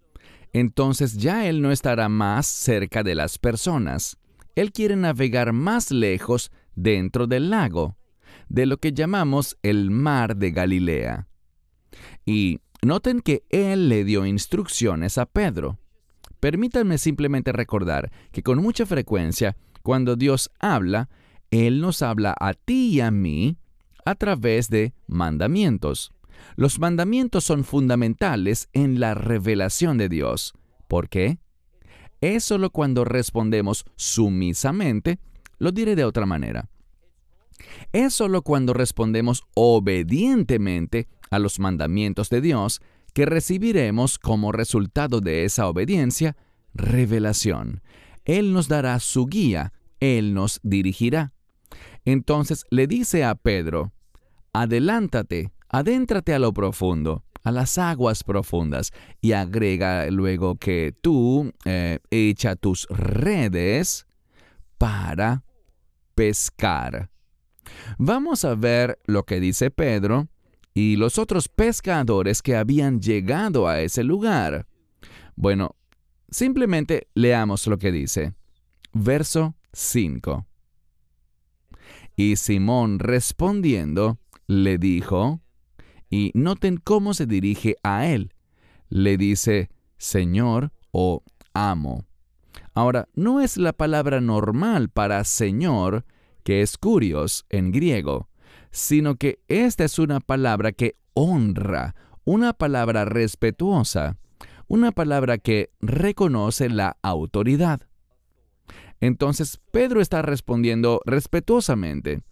Entonces 0.52 1.17
ya 1.17 1.47
él 1.47 1.62
no 1.62 1.73
estará 1.73 2.09
más 2.09 2.47
cerca 2.47 3.02
de 3.02 3.14
las 3.14 3.38
personas. 3.38 4.19
Él 4.55 4.73
quiere 4.73 4.97
navegar 4.97 5.52
más 5.52 5.91
lejos 5.91 6.50
dentro 6.75 7.26
del 7.26 7.50
lago, 7.50 7.97
de 8.49 8.67
lo 8.67 8.76
que 8.76 8.93
llamamos 8.93 9.57
el 9.62 9.91
mar 9.91 10.37
de 10.37 10.50
Galilea. 10.50 11.29
Y 12.26 12.61
noten 12.83 13.21
que 13.21 13.45
él 13.49 13.88
le 13.88 14.05
dio 14.05 14.26
instrucciones 14.26 15.17
a 15.17 15.26
Pedro. 15.26 15.79
Permítanme 16.43 16.99
simplemente 16.99 17.53
recordar 17.53 18.11
que 18.33 18.43
con 18.43 18.59
mucha 18.59 18.85
frecuencia, 18.85 19.57
cuando 19.85 20.17
Dios 20.17 20.51
habla, 20.59 21.09
Él 21.53 21.81
nos 21.81 22.03
habla 22.03 22.35
a 22.37 22.55
ti 22.55 22.95
y 22.95 23.01
a 23.01 23.13
mí 23.13 23.59
a 24.05 24.17
través 24.17 24.69
de 24.69 24.93
mandamientos. 25.07 26.11
Los 26.57 26.81
mandamientos 26.81 27.45
son 27.45 27.63
fundamentales 27.63 28.69
en 28.73 28.99
la 28.99 29.15
revelación 29.15 29.99
de 29.99 30.09
Dios. 30.09 30.55
¿Por 30.89 31.09
qué? 31.09 31.39
Es 32.21 32.43
solo 32.43 32.71
cuando 32.71 33.05
respondemos 33.05 33.85
sumisamente, 33.95 35.21
lo 35.61 35.71
diré 35.71 35.95
de 35.95 36.05
otra 36.05 36.27
manera. 36.27 36.69
Es 37.93 38.15
solo 38.15 38.43
cuando 38.43 38.75
respondemos 38.75 39.45
obedientemente 39.55 41.07
a 41.31 41.39
los 41.39 41.61
mandamientos 41.61 42.31
de 42.31 42.41
Dios 42.41 42.83
que 43.12 43.26
recibiremos 43.26 44.19
como 44.19 44.52
resultado 44.52 45.21
de 45.21 45.45
esa 45.45 45.69
obediencia 45.69 46.37
revelación. 46.75 47.83
Él 48.25 48.52
nos 48.52 48.69
dará 48.69 48.99
su 49.00 49.26
guía, 49.26 49.73
Él 50.00 50.35
nos 50.35 50.61
dirigirá. 50.62 51.33
Entonces 52.04 52.64
le 52.71 52.87
dice 52.87 53.25
a 53.25 53.35
Pedro, 53.35 53.92
adelántate, 54.52 55.52
adéntrate 55.69 56.35
a 56.35 56.38
lo 56.38 56.52
profundo, 56.52 57.25
a 57.42 57.50
las 57.50 57.78
aguas 57.78 58.25
profundas, 58.25 58.92
y 59.21 59.33
agrega 59.33 60.09
luego 60.11 60.57
que 60.57 60.95
tú 61.00 61.52
eh, 61.64 61.99
echa 62.11 62.57
tus 62.57 62.87
redes 62.88 64.07
para 64.78 65.45
pescar. 66.14 67.11
Vamos 67.99 68.45
a 68.45 68.54
ver 68.54 68.99
lo 69.07 69.25
que 69.25 69.40
dice 69.40 69.71
Pedro 69.71 70.28
y 70.75 70.97
los 70.97 71.19
otros 71.19 71.49
pescadores 71.49 72.43
que 72.43 72.57
habían 72.57 73.00
llegado 73.00 73.69
a 73.69 73.81
ese 73.81 74.05
lugar. 74.05 74.67
Bueno, 75.37 75.76
simplemente 76.31 77.09
leamos 77.14 77.67
lo 77.67 77.79
que 77.79 77.93
dice. 77.93 78.35
Verso 78.93 79.55
5. 79.73 80.47
Y 82.17 82.37
Simón 82.37 82.99
respondiendo, 82.99 84.19
le 84.47 84.79
dijo, 84.79 85.41
y 86.11 86.31
noten 86.35 86.76
cómo 86.76 87.14
se 87.14 87.26
dirige 87.26 87.76
a 87.83 88.07
él. 88.07 88.35
Le 88.88 89.17
dice, 89.17 89.71
Señor 89.97 90.73
o 90.91 91.23
amo. 91.55 92.05
Ahora, 92.75 93.09
no 93.14 93.41
es 93.41 93.57
la 93.57 93.73
palabra 93.73 94.21
normal 94.21 94.88
para 94.88 95.25
Señor, 95.25 96.05
que 96.45 96.62
es 96.62 96.76
curios 96.76 97.47
en 97.49 97.73
griego, 97.73 98.29
sino 98.73 99.17
que 99.17 99.41
esta 99.49 99.85
es 99.85 99.99
una 99.99 100.19
palabra 100.19 100.73
que 100.73 100.97
honra, 101.14 101.95
una 102.25 102.55
palabra 102.55 103.05
respetuosa, 103.05 104.17
una 104.67 104.91
palabra 104.91 105.38
que 105.38 105.71
reconoce 105.81 106.71
la 106.71 106.97
autoridad. 107.02 107.83
Entonces 109.00 109.61
Pedro 109.71 110.00
está 110.00 110.23
respondiendo 110.23 111.00
respetuosamente, 111.05 112.23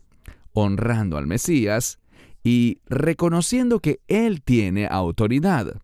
honrando 0.53 1.19
al 1.19 1.27
Mesías 1.27 1.99
y 2.43 2.81
reconociendo 2.87 3.81
que 3.81 4.01
Él 4.09 4.43
tiene 4.43 4.87
autoridad. 4.91 5.81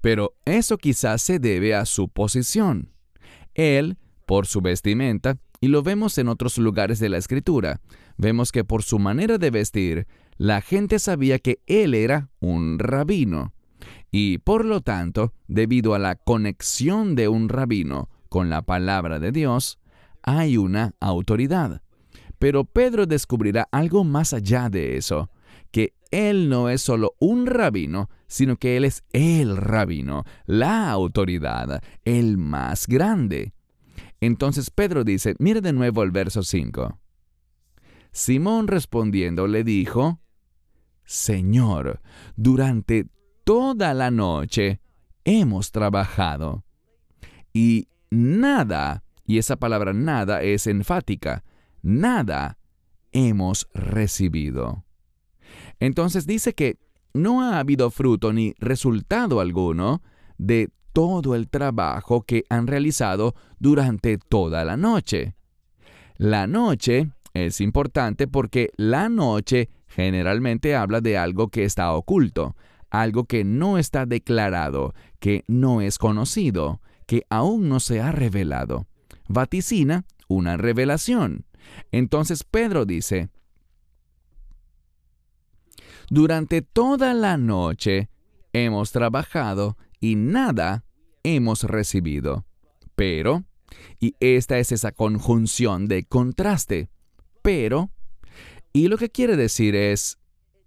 Pero 0.00 0.34
eso 0.44 0.78
quizás 0.78 1.22
se 1.22 1.38
debe 1.38 1.74
a 1.74 1.86
su 1.86 2.08
posición. 2.08 2.92
Él, 3.54 3.96
por 4.26 4.46
su 4.46 4.60
vestimenta, 4.60 5.38
y 5.60 5.68
lo 5.68 5.82
vemos 5.82 6.16
en 6.18 6.28
otros 6.28 6.58
lugares 6.58 6.98
de 6.98 7.08
la 7.08 7.18
escritura. 7.18 7.80
Vemos 8.16 8.50
que 8.50 8.64
por 8.64 8.82
su 8.82 8.98
manera 8.98 9.38
de 9.38 9.50
vestir, 9.50 10.06
la 10.38 10.62
gente 10.62 10.98
sabía 10.98 11.38
que 11.38 11.60
él 11.66 11.94
era 11.94 12.30
un 12.40 12.78
rabino. 12.78 13.52
Y 14.10 14.38
por 14.38 14.64
lo 14.64 14.80
tanto, 14.80 15.34
debido 15.48 15.94
a 15.94 15.98
la 15.98 16.14
conexión 16.16 17.14
de 17.14 17.28
un 17.28 17.48
rabino 17.48 18.08
con 18.28 18.48
la 18.48 18.62
palabra 18.62 19.18
de 19.18 19.32
Dios, 19.32 19.78
hay 20.22 20.56
una 20.56 20.94
autoridad. 20.98 21.82
Pero 22.38 22.64
Pedro 22.64 23.04
descubrirá 23.06 23.68
algo 23.70 24.02
más 24.02 24.32
allá 24.32 24.70
de 24.70 24.96
eso, 24.96 25.30
que 25.70 25.92
él 26.10 26.48
no 26.48 26.70
es 26.70 26.80
solo 26.80 27.14
un 27.20 27.46
rabino, 27.46 28.08
sino 28.26 28.56
que 28.56 28.78
él 28.78 28.84
es 28.84 29.04
el 29.12 29.56
rabino, 29.58 30.24
la 30.46 30.90
autoridad, 30.90 31.82
el 32.04 32.38
más 32.38 32.86
grande. 32.86 33.52
Entonces 34.20 34.70
Pedro 34.70 35.04
dice, 35.04 35.34
mire 35.38 35.60
de 35.60 35.72
nuevo 35.72 36.02
el 36.02 36.10
verso 36.10 36.42
5. 36.42 36.98
Simón 38.12 38.68
respondiendo 38.68 39.46
le 39.46 39.64
dijo, 39.64 40.20
Señor, 41.04 42.00
durante 42.36 43.06
toda 43.44 43.94
la 43.94 44.10
noche 44.10 44.80
hemos 45.24 45.72
trabajado 45.72 46.64
y 47.52 47.88
nada, 48.10 49.04
y 49.24 49.38
esa 49.38 49.56
palabra 49.56 49.92
nada 49.92 50.42
es 50.42 50.66
enfática, 50.66 51.44
nada 51.82 52.58
hemos 53.12 53.68
recibido. 53.74 54.84
Entonces 55.78 56.26
dice 56.26 56.54
que 56.54 56.78
no 57.12 57.42
ha 57.42 57.58
habido 57.58 57.90
fruto 57.90 58.32
ni 58.32 58.54
resultado 58.58 59.40
alguno 59.40 60.02
de 60.38 60.70
todo 61.00 61.34
el 61.34 61.48
trabajo 61.48 62.26
que 62.26 62.44
han 62.50 62.66
realizado 62.66 63.34
durante 63.58 64.18
toda 64.18 64.66
la 64.66 64.76
noche. 64.76 65.34
La 66.18 66.46
noche 66.46 67.08
es 67.32 67.62
importante 67.62 68.28
porque 68.28 68.68
la 68.76 69.08
noche 69.08 69.70
generalmente 69.86 70.76
habla 70.76 71.00
de 71.00 71.16
algo 71.16 71.48
que 71.48 71.64
está 71.64 71.94
oculto, 71.94 72.54
algo 72.90 73.24
que 73.24 73.44
no 73.44 73.78
está 73.78 74.04
declarado, 74.04 74.92
que 75.20 75.42
no 75.48 75.80
es 75.80 75.96
conocido, 75.96 76.82
que 77.06 77.24
aún 77.30 77.70
no 77.70 77.80
se 77.80 78.02
ha 78.02 78.12
revelado. 78.12 78.86
Vaticina 79.26 80.04
una 80.28 80.58
revelación. 80.58 81.46
Entonces 81.92 82.44
Pedro 82.44 82.84
dice, 82.84 83.30
durante 86.10 86.60
toda 86.60 87.14
la 87.14 87.38
noche 87.38 88.10
hemos 88.52 88.92
trabajado 88.92 89.78
y 89.98 90.16
nada 90.16 90.84
hemos 91.22 91.64
recibido. 91.64 92.46
Pero, 92.94 93.44
y 93.98 94.14
esta 94.20 94.58
es 94.58 94.72
esa 94.72 94.92
conjunción 94.92 95.86
de 95.86 96.04
contraste, 96.04 96.90
pero, 97.42 97.90
y 98.72 98.88
lo 98.88 98.98
que 98.98 99.10
quiere 99.10 99.36
decir 99.36 99.74
es, 99.74 100.18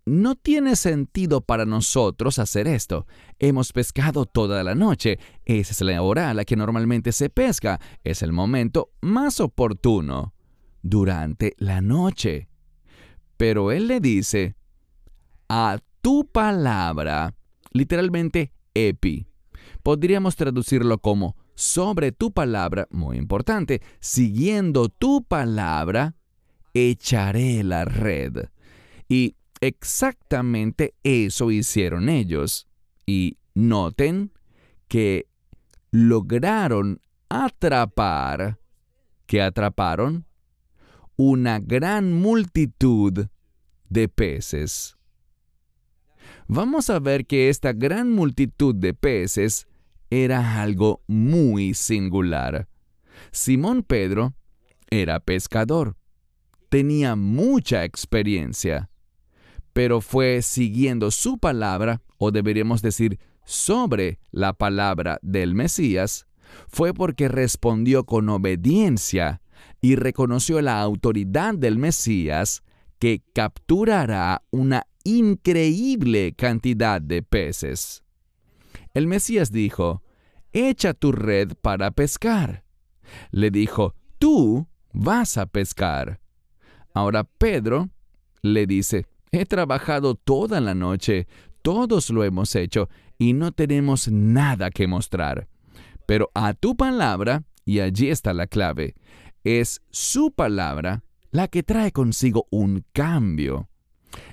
no 0.06 0.36
tiene 0.36 0.76
sentido 0.76 1.42
para 1.42 1.66
nosotros 1.66 2.40
hacer 2.40 2.68
esto. 2.68 3.08
Hemos 3.40 3.72
pescado 3.72 4.26
toda 4.26 4.64
la 4.64 4.76
noche. 4.76 5.18
Esa 5.46 5.72
es 5.72 5.82
la 5.82 6.02
hora 6.02 6.30
a 6.30 6.34
la 6.34 6.44
que 6.44 6.58
normalmente 6.58 7.14
se 7.14 7.30
pesca. 7.30 7.80
Es 8.04 8.22
el 8.22 8.34
momento 8.34 8.92
más 9.02 9.40
oportuno. 9.40 10.34
Durante 10.82 11.54
la 11.60 11.80
noche. 11.80 12.50
Pero 13.38 13.72
él 13.72 13.88
le 13.88 14.02
dice, 14.02 14.58
a 15.48 15.80
tu 16.02 16.30
palabra, 16.30 17.34
literalmente 17.72 18.52
epi. 18.74 19.26
Podríamos 19.84 20.38
traducirlo 20.38 20.98
como 20.98 21.36
sobre 21.56 22.14
tu 22.14 22.32
palabra, 22.32 22.88
muy 22.90 23.18
importante, 23.18 23.82
siguiendo 24.00 24.88
tu 24.88 25.24
palabra, 25.24 26.16
echaré 26.74 27.64
la 27.64 27.84
red. 27.84 28.46
Y 29.10 29.36
exactamente 29.60 30.96
eso 31.04 31.52
hicieron 31.52 32.08
ellos. 32.08 32.68
Y 33.06 33.38
noten 33.54 34.32
que 34.88 35.28
lograron 35.92 37.02
atrapar, 37.28 38.60
que 39.26 39.42
atraparon 39.42 40.26
una 41.18 41.60
gran 41.60 42.14
multitud 42.14 43.28
de 43.90 44.08
peces. 44.08 44.98
Vamos 46.48 46.90
a 46.90 47.00
ver 47.00 47.26
que 47.26 47.50
esta 47.50 47.74
gran 47.74 48.12
multitud 48.12 48.74
de 48.76 48.94
peces 48.94 49.68
era 50.14 50.62
algo 50.62 51.02
muy 51.08 51.74
singular. 51.74 52.68
Simón 53.32 53.82
Pedro 53.84 54.34
era 54.90 55.20
pescador, 55.20 55.96
tenía 56.70 57.16
mucha 57.16 57.84
experiencia, 57.84 58.92
pero 59.74 60.02
fue 60.02 60.44
siguiendo 60.44 61.10
su 61.10 61.40
palabra, 61.40 62.02
o 62.18 62.32
deberíamos 62.32 62.82
decir 62.84 63.20
sobre 63.44 64.20
la 64.32 64.54
palabra 64.54 65.18
del 65.24 65.56
Mesías, 65.56 66.28
fue 66.68 66.94
porque 66.94 67.28
respondió 67.28 68.06
con 68.06 68.30
obediencia 68.30 69.42
y 69.82 69.96
reconoció 69.96 70.62
la 70.62 70.80
autoridad 70.80 71.56
del 71.56 71.78
Mesías 71.78 72.62
que 73.00 73.24
capturará 73.34 74.44
una 74.52 74.86
increíble 75.04 76.34
cantidad 76.34 77.02
de 77.02 77.24
peces. 77.24 78.03
El 78.94 79.08
Mesías 79.08 79.52
dijo, 79.52 80.04
echa 80.52 80.94
tu 80.94 81.12
red 81.12 81.54
para 81.62 81.92
pescar. 81.92 82.64
Le 83.32 83.50
dijo, 83.50 83.96
tú 84.20 84.68
vas 84.94 85.38
a 85.38 85.48
pescar. 85.48 86.20
Ahora 86.94 87.24
Pedro 87.24 87.90
le 88.44 88.68
dice, 88.68 89.08
he 89.32 89.46
trabajado 89.46 90.14
toda 90.14 90.62
la 90.62 90.76
noche, 90.76 91.28
todos 91.64 92.12
lo 92.12 92.24
hemos 92.24 92.56
hecho 92.56 92.88
y 93.18 93.34
no 93.34 93.52
tenemos 93.52 94.10
nada 94.10 94.70
que 94.70 94.86
mostrar. 94.86 95.48
Pero 96.06 96.30
a 96.36 96.54
tu 96.54 96.76
palabra, 96.76 97.44
y 97.66 97.80
allí 97.80 98.10
está 98.10 98.34
la 98.34 98.46
clave, 98.46 98.94
es 99.44 99.82
su 99.90 100.32
palabra 100.32 101.04
la 101.32 101.48
que 101.48 101.64
trae 101.64 101.92
consigo 101.92 102.46
un 102.52 102.86
cambio. 102.94 103.70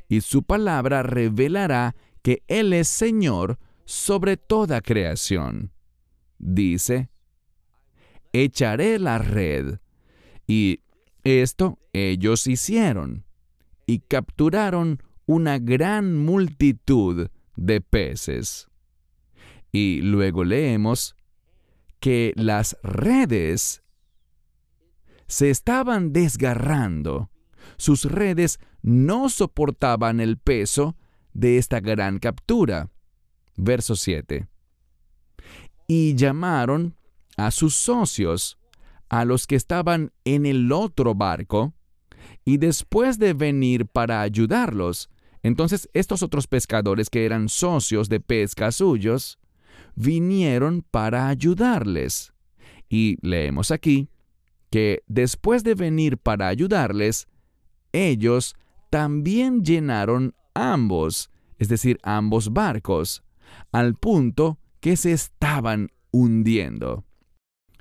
Y 0.07 0.21
su 0.21 0.43
palabra 0.43 1.03
revelará 1.03 1.97
que 2.21 2.43
Él 2.47 2.75
es 2.75 2.89
Señor 2.89 3.59
sobre 3.91 4.37
toda 4.37 4.83
creación. 4.83 5.73
Dice, 6.39 7.11
echaré 8.33 9.01
la 9.01 9.19
red. 9.19 9.81
Y 10.47 10.83
esto 11.25 11.77
ellos 11.93 12.47
hicieron. 12.47 13.25
Y 13.87 13.99
capturaron 13.99 15.03
una 15.27 15.59
gran 15.59 16.17
multitud 16.17 17.31
de 17.57 17.81
peces. 17.81 18.69
Y 19.73 20.03
luego 20.03 20.45
leemos 20.45 21.17
que 21.99 22.33
las 22.37 22.77
redes 22.85 23.83
se 25.27 25.51
estaban 25.51 26.13
desgarrando. 26.13 27.29
Sus 27.77 28.05
redes 28.05 28.61
no 28.83 29.29
soportaban 29.29 30.21
el 30.21 30.39
peso 30.39 30.97
de 31.33 31.59
esta 31.59 31.81
gran 31.81 32.21
captura. 32.21 32.89
Verso 33.63 33.95
7. 33.95 34.47
Y 35.87 36.15
llamaron 36.15 36.97
a 37.37 37.51
sus 37.51 37.75
socios, 37.75 38.59
a 39.11 39.27
los 39.27 39.47
que 39.47 39.57
estaban 39.57 40.13
en 40.25 40.47
el 40.47 40.73
otro 40.73 41.15
barco, 41.15 41.75
y 42.45 42.57
después 42.57 43.19
de 43.19 43.35
venir 43.35 43.87
para 43.87 44.23
ayudarlos, 44.23 45.11
entonces 45.43 45.91
estos 45.93 46.23
otros 46.23 46.47
pescadores 46.47 47.11
que 47.11 47.27
eran 47.27 47.51
socios 47.51 48.09
de 48.09 48.21
pesca 48.21 48.73
suyos, 48.73 49.39
vinieron 49.95 50.83
para 50.91 51.29
ayudarles. 51.29 52.33
Y 52.89 53.19
leemos 53.21 53.71
aquí 53.71 54.09
que 54.71 55.03
después 55.07 55.65
de 55.65 55.75
venir 55.75 56.17
para 56.17 56.49
ayudarles, 56.49 57.29
ellos 57.93 58.57
también 58.89 59.65
llenaron 59.65 60.35
ambos, 60.55 61.31
es 61.59 61.69
decir, 61.69 61.99
ambos 62.03 62.55
barcos, 62.55 63.23
al 63.73 63.95
punto 63.95 64.59
que 64.81 64.97
se 64.97 65.13
estaban 65.13 65.91
hundiendo. 66.11 67.05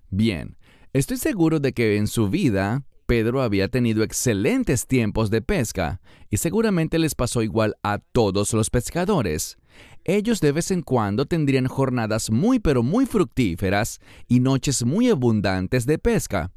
Bien, 0.10 0.58
estoy 0.94 1.18
seguro 1.18 1.60
de 1.60 1.74
que 1.74 1.98
en 1.98 2.08
su 2.08 2.30
vida 2.30 2.84
Pedro 3.10 3.42
había 3.42 3.70
tenido 3.70 4.04
excelentes 4.04 4.86
tiempos 4.86 5.32
de 5.32 5.42
pesca, 5.42 6.00
y 6.30 6.38
seguramente 6.38 7.00
les 7.00 7.16
pasó 7.16 7.42
igual 7.42 7.76
a 7.82 7.98
todos 7.98 8.54
los 8.54 8.70
pescadores. 8.70 9.58
Ellos 10.04 10.42
de 10.42 10.52
vez 10.52 10.70
en 10.70 10.84
cuando 10.84 11.26
tendrían 11.26 11.66
jornadas 11.66 12.30
muy 12.30 12.60
pero 12.60 12.84
muy 12.84 13.08
fructíferas 13.08 14.00
y 14.28 14.40
noches 14.40 14.86
muy 14.86 15.10
abundantes 15.10 15.88
de 15.88 15.98
pesca. 15.98 16.52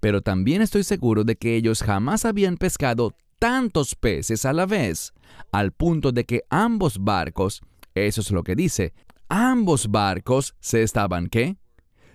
Pero 0.00 0.22
también 0.22 0.60
estoy 0.60 0.82
seguro 0.82 1.22
de 1.22 1.36
que 1.36 1.54
ellos 1.54 1.84
jamás 1.84 2.24
habían 2.24 2.56
pescado 2.56 3.14
tantos 3.38 3.94
peces 3.94 4.44
a 4.44 4.52
la 4.52 4.66
vez, 4.66 5.12
al 5.52 5.70
punto 5.70 6.10
de 6.10 6.24
que 6.24 6.42
ambos 6.50 6.98
barcos, 6.98 7.62
eso 7.96 8.20
es 8.20 8.30
lo 8.30 8.44
que 8.44 8.54
dice, 8.54 8.92
ambos 9.28 9.90
barcos 9.90 10.54
se 10.60 10.82
estaban 10.82 11.28
¿qué? 11.28 11.56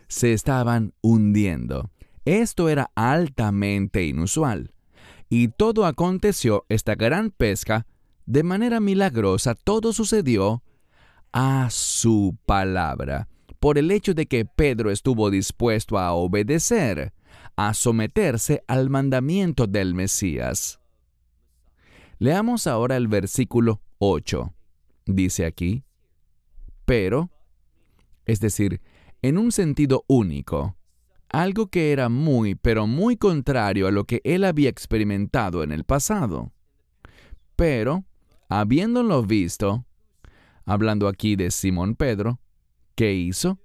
Se 0.07 0.33
estaban 0.33 0.93
hundiendo. 1.01 1.89
Esto 2.25 2.69
era 2.69 2.91
altamente 2.95 4.05
inusual. 4.05 4.73
Y 5.29 5.47
todo 5.47 5.85
aconteció, 5.85 6.65
esta 6.69 6.95
gran 6.95 7.31
pesca, 7.31 7.87
de 8.25 8.43
manera 8.43 8.79
milagrosa, 8.79 9.55
todo 9.55 9.93
sucedió 9.93 10.61
a 11.31 11.69
su 11.71 12.37
palabra, 12.45 13.27
por 13.59 13.77
el 13.77 13.91
hecho 13.91 14.13
de 14.13 14.25
que 14.25 14.45
Pedro 14.45 14.91
estuvo 14.91 15.31
dispuesto 15.31 15.97
a 15.97 16.11
obedecer, 16.11 17.13
a 17.55 17.73
someterse 17.73 18.63
al 18.67 18.89
mandamiento 18.89 19.67
del 19.67 19.95
Mesías. 19.95 20.79
Leamos 22.19 22.67
ahora 22.67 22.97
el 22.97 23.07
versículo 23.07 23.81
8. 23.99 24.53
Dice 25.13 25.45
aquí, 25.45 25.83
pero, 26.85 27.29
es 28.25 28.39
decir, 28.39 28.79
en 29.21 29.37
un 29.37 29.51
sentido 29.51 30.05
único, 30.07 30.77
algo 31.27 31.67
que 31.67 31.91
era 31.91 32.07
muy, 32.07 32.55
pero 32.55 32.87
muy 32.87 33.17
contrario 33.17 33.87
a 33.87 33.91
lo 33.91 34.05
que 34.05 34.21
él 34.23 34.45
había 34.45 34.69
experimentado 34.69 35.63
en 35.63 35.73
el 35.73 35.83
pasado. 35.83 36.53
Pero, 37.57 38.05
habiéndolo 38.47 39.21
visto, 39.23 39.85
hablando 40.65 41.09
aquí 41.09 41.35
de 41.35 41.51
Simón 41.51 41.95
Pedro, 41.95 42.39
¿qué 42.95 43.13
hizo? 43.13 43.59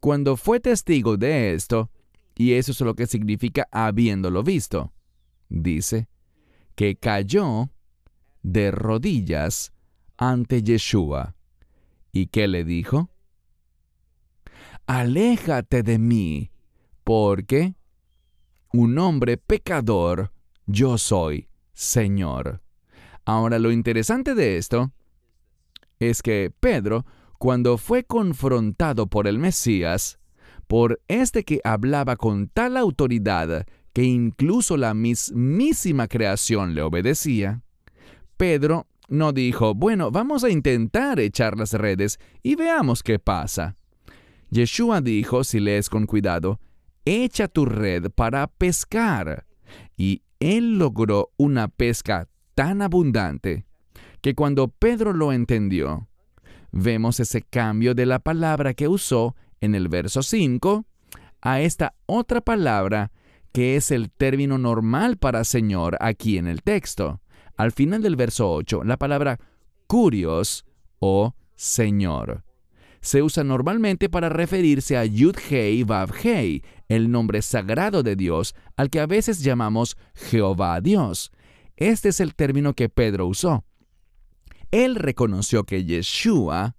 Cuando 0.00 0.38
fue 0.38 0.58
testigo 0.58 1.18
de 1.18 1.52
esto, 1.52 1.90
y 2.34 2.54
eso 2.54 2.72
es 2.72 2.80
lo 2.80 2.94
que 2.94 3.06
significa 3.06 3.68
habiéndolo 3.70 4.42
visto, 4.42 4.94
dice, 5.50 6.08
que 6.74 6.96
cayó 6.96 7.70
de 8.42 8.70
rodillas 8.70 9.70
ante 10.30 10.62
Yeshua. 10.62 11.34
¿Y 12.12 12.26
qué 12.26 12.46
le 12.46 12.64
dijo? 12.64 13.10
Aléjate 14.86 15.82
de 15.82 15.98
mí, 15.98 16.50
porque 17.02 17.74
un 18.72 18.98
hombre 18.98 19.36
pecador 19.36 20.32
yo 20.66 20.96
soy, 20.98 21.48
Señor. 21.72 22.62
Ahora 23.24 23.58
lo 23.58 23.72
interesante 23.72 24.34
de 24.34 24.58
esto 24.58 24.92
es 25.98 26.22
que 26.22 26.52
Pedro, 26.60 27.04
cuando 27.38 27.76
fue 27.78 28.04
confrontado 28.04 29.08
por 29.08 29.26
el 29.26 29.38
Mesías, 29.38 30.18
por 30.68 31.02
este 31.08 31.44
que 31.44 31.60
hablaba 31.64 32.16
con 32.16 32.48
tal 32.48 32.76
autoridad 32.76 33.66
que 33.92 34.04
incluso 34.04 34.76
la 34.76 34.94
mismísima 34.94 36.06
creación 36.08 36.74
le 36.74 36.82
obedecía, 36.82 37.62
Pedro 38.36 38.86
no 39.12 39.32
dijo, 39.32 39.74
bueno, 39.74 40.10
vamos 40.10 40.42
a 40.42 40.50
intentar 40.50 41.20
echar 41.20 41.56
las 41.58 41.74
redes 41.74 42.18
y 42.42 42.54
veamos 42.54 43.02
qué 43.02 43.18
pasa. 43.18 43.76
Yeshua 44.50 45.00
dijo, 45.00 45.44
si 45.44 45.60
lees 45.60 45.88
con 45.88 46.06
cuidado, 46.06 46.60
echa 47.04 47.46
tu 47.48 47.66
red 47.66 48.10
para 48.10 48.46
pescar. 48.46 49.46
Y 49.96 50.22
él 50.40 50.78
logró 50.78 51.30
una 51.36 51.68
pesca 51.68 52.28
tan 52.54 52.82
abundante 52.82 53.66
que 54.22 54.34
cuando 54.34 54.68
Pedro 54.68 55.12
lo 55.12 55.32
entendió, 55.32 56.08
vemos 56.70 57.20
ese 57.20 57.42
cambio 57.42 57.94
de 57.94 58.06
la 58.06 58.18
palabra 58.18 58.72
que 58.72 58.88
usó 58.88 59.36
en 59.60 59.74
el 59.74 59.88
verso 59.88 60.22
5 60.22 60.86
a 61.42 61.60
esta 61.60 61.94
otra 62.06 62.40
palabra 62.40 63.12
que 63.52 63.76
es 63.76 63.90
el 63.90 64.10
término 64.10 64.56
normal 64.56 65.18
para 65.18 65.44
Señor 65.44 65.98
aquí 66.00 66.38
en 66.38 66.46
el 66.46 66.62
texto. 66.62 67.21
Al 67.56 67.72
final 67.72 68.02
del 68.02 68.16
verso 68.16 68.52
8, 68.52 68.84
la 68.84 68.96
palabra 68.96 69.38
curios 69.86 70.64
o 70.98 71.34
Señor 71.54 72.44
se 73.02 73.20
usa 73.20 73.42
normalmente 73.42 74.08
para 74.08 74.28
referirse 74.28 74.96
a 74.96 75.04
Yud-Hei 75.04 75.84
Vav-Hei, 75.84 76.62
el 76.88 77.10
nombre 77.10 77.42
sagrado 77.42 78.02
de 78.02 78.14
Dios, 78.14 78.54
al 78.76 78.90
que 78.90 79.00
a 79.00 79.06
veces 79.06 79.42
llamamos 79.42 79.96
Jehová 80.14 80.80
Dios. 80.80 81.32
Este 81.76 82.10
es 82.10 82.20
el 82.20 82.36
término 82.36 82.74
que 82.74 82.88
Pedro 82.88 83.26
usó. 83.26 83.64
Él 84.70 84.94
reconoció 84.94 85.64
que 85.64 85.84
Yeshua 85.84 86.76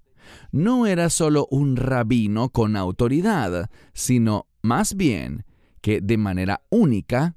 no 0.51 0.87
era 0.87 1.09
solo 1.09 1.45
un 1.51 1.75
rabino 1.75 2.49
con 2.49 2.77
autoridad, 2.77 3.69
sino 3.93 4.47
más 4.61 4.95
bien 4.95 5.45
que 5.81 5.99
de 5.99 6.17
manera 6.17 6.63
única, 6.69 7.35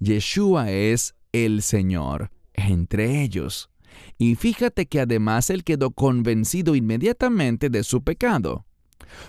Yeshua 0.00 0.70
es 0.70 1.14
el 1.32 1.62
Señor 1.62 2.30
entre 2.66 3.22
ellos. 3.22 3.70
Y 4.16 4.34
fíjate 4.34 4.86
que 4.86 5.00
además 5.00 5.50
él 5.50 5.64
quedó 5.64 5.90
convencido 5.90 6.74
inmediatamente 6.74 7.70
de 7.70 7.82
su 7.84 8.02
pecado. 8.02 8.64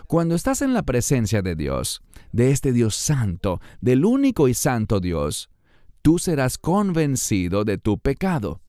Cuando 0.07 0.35
estás 0.35 0.61
en 0.61 0.73
la 0.73 0.83
presencia 0.83 1.41
de 1.41 1.55
Dios, 1.55 2.01
de 2.31 2.51
este 2.51 2.73
Dios 2.73 2.95
santo, 2.95 3.61
del 3.81 4.05
único 4.05 4.47
y 4.47 4.53
santo 4.53 4.99
Dios, 4.99 5.49
tú 6.01 6.19
serás 6.19 6.57
convencido 6.57 7.63
de 7.63 7.77
tu 7.77 7.99
pecado. 7.99 8.61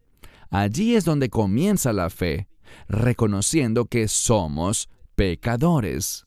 Allí 0.51 0.95
es 0.95 1.05
donde 1.05 1.29
comienza 1.31 1.93
la 1.93 2.11
fe, 2.11 2.49
reconociendo 2.89 3.87
que 3.87 4.09
somos 4.09 4.89
pecadores. 5.15 6.27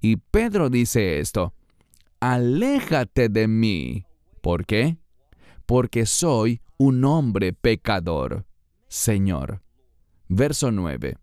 Y 0.00 0.16
Pedro 0.16 0.68
dice 0.68 1.20
esto, 1.20 1.54
aléjate 2.20 3.28
de 3.28 3.48
mí. 3.48 4.04
¿Por 4.40 4.66
qué? 4.66 4.96
Porque 5.72 6.04
soy 6.04 6.60
un 6.76 7.02
hombre 7.02 7.54
pecador. 7.54 8.44
Señor. 8.88 9.62
Verso 10.28 10.70
9. 10.70 11.16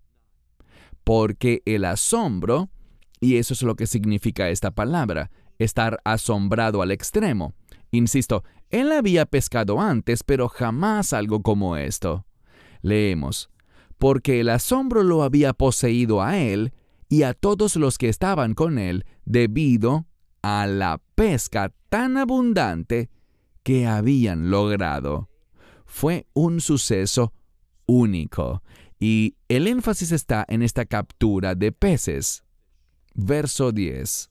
Porque 1.03 1.61
el 1.65 1.85
asombro, 1.85 2.71
y 3.19 3.35
eso 3.35 3.53
es 3.53 3.61
lo 3.61 3.75
que 3.75 3.85
significa 3.85 4.49
esta 4.49 4.71
palabra, 4.71 5.29
estar 5.59 5.99
asombrado 6.03 6.81
al 6.81 6.89
extremo. 6.89 7.53
Insisto, 7.91 8.43
él 8.71 8.91
había 8.91 9.27
pescado 9.27 9.79
antes, 9.79 10.23
pero 10.23 10.49
jamás 10.49 11.13
algo 11.13 11.43
como 11.43 11.77
esto. 11.77 12.25
Leemos, 12.81 13.51
porque 13.99 14.39
el 14.39 14.49
asombro 14.49 15.03
lo 15.03 15.21
había 15.21 15.53
poseído 15.53 16.23
a 16.23 16.39
él 16.39 16.73
y 17.07 17.21
a 17.21 17.35
todos 17.35 17.75
los 17.75 17.99
que 17.99 18.09
estaban 18.09 18.55
con 18.55 18.79
él 18.79 19.05
debido 19.25 20.07
a 20.41 20.65
la 20.65 20.99
pesca 21.13 21.71
tan 21.89 22.17
abundante 22.17 23.11
que 23.63 23.87
habían 23.87 24.49
logrado. 24.49 25.29
Fue 25.85 26.27
un 26.33 26.61
suceso 26.61 27.33
único. 27.85 28.63
Y 28.99 29.35
el 29.47 29.67
énfasis 29.67 30.11
está 30.11 30.45
en 30.47 30.61
esta 30.61 30.85
captura 30.85 31.55
de 31.55 31.71
peces. 31.71 32.43
Verso 33.13 33.71
10. 33.71 34.29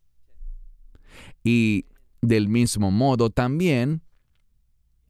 Y 1.44 1.86
del 2.20 2.48
mismo 2.48 2.90
modo 2.90 3.30
también, 3.30 4.02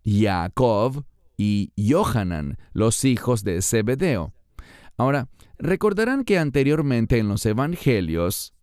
Jacob 0.05 1.05
y 1.37 1.73
Johanan, 1.77 2.59
los 2.73 3.05
hijos 3.05 3.45
de 3.45 3.63
Zebedeo. 3.63 4.33
Ahora, 4.97 5.29
recordarán 5.59 6.25
que 6.25 6.39
anteriormente 6.39 7.19
en 7.19 7.29
los 7.29 7.47
Evangelios, 7.47 8.55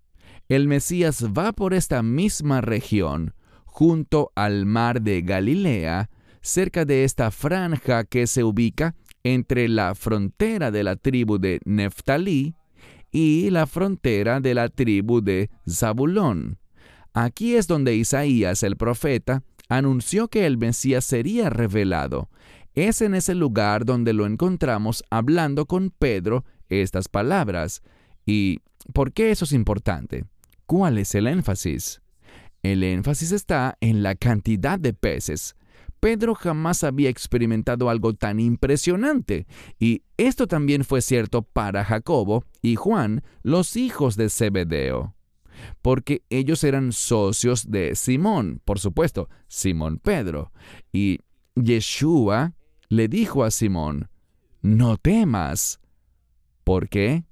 el 0.50 0.68
Mesías 0.68 1.26
va 1.26 1.54
por 1.54 1.74
esta 1.74 2.04
misma 2.04 2.62
región, 2.62 3.34
junto 3.76 4.32
al 4.36 4.66
mar 4.66 5.02
de 5.02 5.22
Galilea, 5.22 6.10
cerca 6.42 6.86
de 6.86 7.04
esta 7.04 7.30
franja 7.30 8.06
que 8.06 8.26
se 8.26 8.42
ubica 8.42 8.96
entre 9.22 9.68
la 9.68 9.96
frontera 9.96 10.72
de 10.72 10.82
la 10.82 10.96
tribu 10.96 11.40
de 11.40 11.60
Neftalí 11.66 12.56
y 13.12 13.50
la 13.50 13.68
frontera 13.68 14.40
de 14.40 14.54
la 14.54 14.70
tribu 14.70 15.20
de 15.20 15.50
Zabulón. 15.70 16.58
Aquí 17.14 17.56
es 17.56 17.68
donde 17.68 17.98
Isaías 17.98 18.64
el 18.64 18.78
profeta 18.78 19.44
anunció 19.68 20.30
que 20.30 20.46
el 20.46 20.58
Mesías 20.58 21.04
sería 21.04 21.50
revelado. 21.50 22.30
Es 22.76 23.02
en 23.02 23.14
ese 23.14 23.36
lugar 23.36 23.84
donde 23.84 24.14
lo 24.14 24.26
encontramos 24.26 25.04
hablando 25.10 25.66
con 25.66 25.90
Pedro 25.90 26.46
estas 26.70 27.10
palabras. 27.10 27.82
¿Y 28.26 28.60
por 28.94 29.12
qué 29.12 29.32
eso 29.32 29.44
es 29.44 29.52
importante? 29.52 30.24
¿Cuál 30.66 30.98
es 30.98 31.14
el 31.14 31.28
énfasis? 31.28 32.00
El 32.72 32.82
énfasis 32.82 33.32
está 33.32 33.78
en 33.80 34.02
la 34.02 34.16
cantidad 34.16 34.80
de 34.80 34.92
peces. 34.92 35.56
Pedro 36.00 36.34
jamás 36.34 36.84
había 36.84 37.12
experimentado 37.12 37.92
algo 37.92 38.16
tan 38.16 38.40
impresionante, 38.40 39.46
y 39.80 40.02
esto 40.18 40.48
también 40.48 40.84
fue 40.84 41.04
cierto 41.04 41.44
para 41.44 41.86
Jacobo 41.86 42.44
y 42.64 42.76
Juan, 42.76 43.22
los 43.44 43.76
hijos 43.76 44.16
de 44.16 44.30
Zebedeo, 44.30 45.16
porque 45.84 46.24
ellos 46.32 46.64
eran 46.64 46.92
socios 46.92 47.70
de 47.70 47.94
Simón, 47.96 48.62
por 48.66 48.80
supuesto, 48.80 49.30
Simón 49.48 50.00
Pedro, 50.00 50.52
y 50.92 51.20
Yeshua 51.54 52.56
le 52.90 53.08
dijo 53.08 53.44
a 53.44 53.52
Simón, 53.52 54.10
no 54.64 54.98
temas. 54.98 55.80
¿Por 56.64 56.90
qué? 56.90 57.26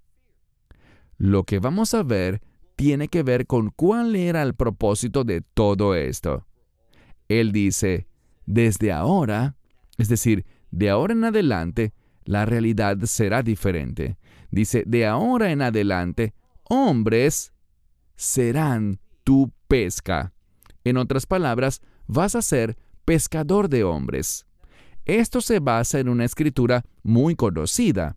Lo 1.18 1.44
que 1.44 1.58
vamos 1.58 1.96
a 1.96 2.04
ver 2.04 2.44
tiene 2.76 3.08
que 3.08 3.24
ver 3.24 3.46
con 3.48 3.70
cuál 3.70 4.16
era 4.16 4.42
el 4.42 4.56
propósito 4.56 5.24
de 5.24 5.42
todo 5.42 5.96
esto. 5.96 6.46
Él 7.28 7.52
dice, 7.52 8.08
desde 8.46 8.92
ahora, 8.92 9.56
es 9.98 10.10
decir, 10.10 10.46
de 10.72 10.90
ahora 10.90 11.14
en 11.14 11.24
adelante, 11.24 11.94
la 12.26 12.46
realidad 12.46 12.98
será 13.04 13.44
diferente. 13.44 14.18
Dice, 14.52 14.84
de 14.86 15.06
ahora 15.06 15.52
en 15.52 15.62
adelante, 15.62 16.34
hombres 16.64 17.54
serán 18.16 19.00
tu 19.24 19.52
pesca. 19.68 20.34
En 20.84 20.98
otras 20.98 21.26
palabras, 21.26 21.82
vas 22.08 22.36
a 22.36 22.42
ser 22.42 22.78
pescador 23.06 23.70
de 23.70 23.84
hombres. 23.84 24.46
Esto 25.06 25.42
se 25.42 25.60
basa 25.60 26.00
en 26.00 26.10
una 26.10 26.26
escritura 26.26 26.84
muy 27.04 27.36
conocida. 27.36 28.16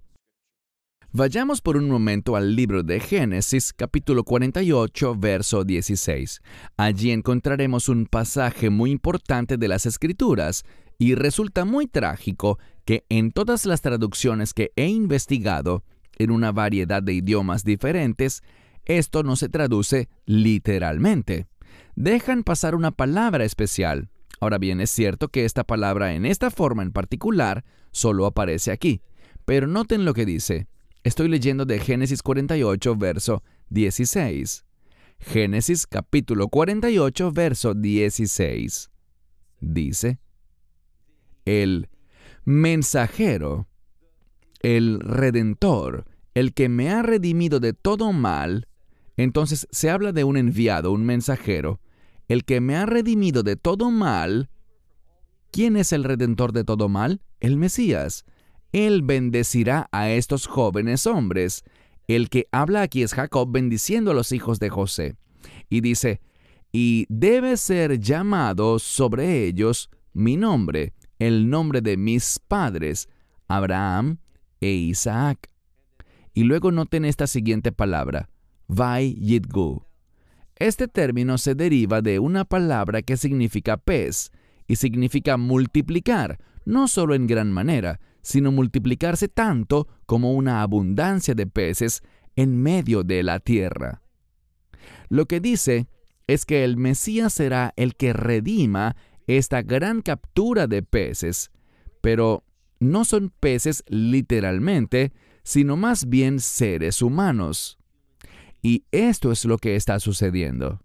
Vayamos 1.19 1.63
por 1.63 1.79
un 1.79 1.89
momento 1.89 2.37
al 2.37 2.55
libro 2.55 2.83
de 2.83 3.01
Génesis 3.01 3.73
capítulo 3.73 4.23
48 4.23 5.15
verso 5.17 5.65
16. 5.65 6.43
Allí 6.77 7.11
encontraremos 7.11 7.89
un 7.89 8.05
pasaje 8.05 8.69
muy 8.69 8.91
importante 8.91 9.57
de 9.57 9.67
las 9.67 9.87
escrituras 9.87 10.65
y 10.99 11.15
resulta 11.15 11.65
muy 11.65 11.87
trágico 11.87 12.59
que 12.85 13.07
en 13.09 13.33
todas 13.33 13.65
las 13.65 13.81
traducciones 13.81 14.53
que 14.53 14.73
he 14.77 14.89
investigado, 14.89 15.85
en 16.19 16.33
una 16.33 16.53
variedad 16.53 17.03
de 17.03 17.15
idiomas 17.15 17.65
diferentes, 17.65 18.43
esto 18.85 19.23
no 19.23 19.37
se 19.37 19.49
traduce 19.49 20.11
literalmente. 20.27 21.47
Dejan 21.95 22.45
pasar 22.45 22.75
una 22.75 22.91
palabra 22.91 23.47
especial. 23.47 24.11
Ahora 24.39 24.59
bien, 24.59 24.83
es 24.83 24.91
cierto 24.91 25.29
que 25.29 25.47
esta 25.47 25.65
palabra 25.65 26.13
en 26.13 26.27
esta 26.27 26.51
forma 26.51 26.83
en 26.83 26.93
particular 26.93 27.65
solo 27.91 28.27
aparece 28.27 28.71
aquí 28.71 29.01
Pero 29.47 29.67
noten 29.67 30.05
lo 30.05 30.13
que 30.13 30.27
dice. 30.27 30.67
Estoy 31.07 31.29
leyendo 31.29 31.67
de 31.67 31.79
Génesis 31.79 32.21
48, 32.21 32.97
verso 32.97 33.45
16. 33.71 34.65
Génesis 35.21 35.87
capítulo 35.87 36.49
48, 36.49 37.31
verso 37.31 37.75
16. 37.75 38.91
Dice, 39.61 40.19
el 41.45 41.89
mensajero, 42.45 43.69
el 44.63 44.99
redentor, 44.99 46.07
el 46.35 46.53
que 46.55 46.69
me 46.69 46.91
ha 46.91 47.03
redimido 47.03 47.61
de 47.61 47.73
todo 47.73 48.13
mal, 48.13 48.67
entonces 49.17 49.69
se 49.71 49.91
habla 49.91 50.11
de 50.11 50.25
un 50.25 50.37
enviado, 50.37 50.91
un 50.91 51.05
mensajero, 51.05 51.79
el 52.27 52.45
que 52.45 52.61
me 52.61 52.75
ha 52.75 52.85
redimido 52.85 53.45
de 53.45 53.55
todo 53.55 53.93
mal. 53.93 54.51
¿Quién 55.53 55.77
es 55.77 55.93
el 55.93 56.03
redentor 56.03 56.53
de 56.53 56.65
todo 56.65 56.89
mal? 56.89 57.21
El 57.39 57.57
Mesías. 57.59 58.25
Él 58.77 59.01
bendecirá 59.01 59.89
a 59.91 60.11
estos 60.11 60.47
jóvenes 60.47 61.07
hombres. 61.07 61.65
El 62.09 62.29
que 62.29 62.47
habla 62.53 62.83
aquí 62.83 63.03
es 63.03 63.15
Jacob 63.15 63.51
bendiciendo 63.51 64.11
a 64.11 64.15
los 64.15 64.33
hijos 64.33 64.59
de 64.59 64.69
José. 64.69 65.17
Y 65.71 65.81
dice, 65.81 66.21
y 66.73 67.07
debe 67.09 67.57
ser 67.57 67.99
llamado 67.99 68.79
sobre 68.79 69.47
ellos 69.47 69.89
mi 70.13 70.37
nombre, 70.37 70.93
el 71.19 71.49
nombre 71.49 71.81
de 71.81 71.97
mis 71.97 72.39
padres, 72.39 73.09
Abraham 73.49 74.19
e 74.61 74.73
Isaac. 74.73 75.51
Y 76.35 76.45
luego 76.45 76.71
noten 76.71 77.07
esta 77.07 77.27
siguiente 77.27 77.73
palabra, 77.73 78.29
Vai. 78.69 79.19
Este 80.57 80.87
término 80.87 81.39
se 81.39 81.55
deriva 81.55 82.03
de 82.03 82.19
una 82.19 82.45
palabra 82.45 83.01
que 83.01 83.17
significa 83.17 83.79
pez 83.79 84.33
y 84.69 84.77
significa 84.77 85.39
multiplicar, 85.39 86.39
no 86.67 86.89
solo 86.89 87.15
en 87.15 87.27
gran 87.27 87.51
manera, 87.51 88.01
sino 88.27 88.51
multiplicarse 88.51 89.29
tanto 89.29 89.87
como 90.05 90.33
una 90.33 90.63
abundancia 90.63 91.33
de 91.37 91.47
peces 91.47 92.03
en 92.35 92.61
medio 92.61 93.05
de 93.05 93.23
la 93.23 93.39
tierra. 93.39 94.03
Lo 95.09 95.27
que 95.27 95.39
dice 95.39 95.87
es 96.27 96.45
que 96.45 96.65
el 96.65 96.77
Mesías 96.77 97.35
será 97.35 97.73
el 97.77 97.95
que 97.95 98.13
redima 98.13 98.97
esta 99.29 99.63
gran 99.63 100.03
captura 100.03 100.67
de 100.67 100.83
peces, 100.83 101.53
pero 102.01 102.43
no 102.81 103.05
son 103.05 103.31
peces 103.31 103.85
literalmente, 103.87 105.13
sino 105.45 105.77
más 105.77 106.09
bien 106.09 106.41
seres 106.41 107.03
humanos. 107.03 107.79
Y 108.61 108.87
esto 108.91 109.31
es 109.31 109.45
lo 109.45 109.57
que 109.57 109.77
está 109.77 110.01
sucediendo. 110.01 110.81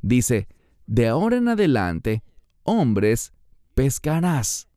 Dice, 0.00 0.46
de 0.86 1.08
ahora 1.08 1.38
en 1.38 1.48
adelante, 1.48 2.22
hombres 2.62 3.32
pescarás. 3.74 4.68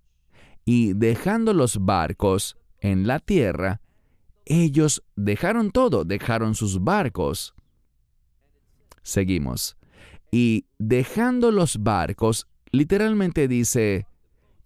Y 0.66 0.94
dejando 0.94 1.54
los 1.54 1.84
barcos 1.84 2.58
en 2.80 3.08
la 3.08 3.20
tierra, 3.20 3.82
ellos 4.46 5.04
dejaron 5.16 5.72
todo, 5.72 6.06
dejaron 6.06 6.56
sus 6.56 6.84
barcos. 6.84 7.54
Seguimos. 9.02 9.78
Y 10.32 10.66
dejando 10.78 11.52
los 11.52 11.82
barcos, 11.82 12.48
literalmente 12.72 13.48
dice, 13.48 14.08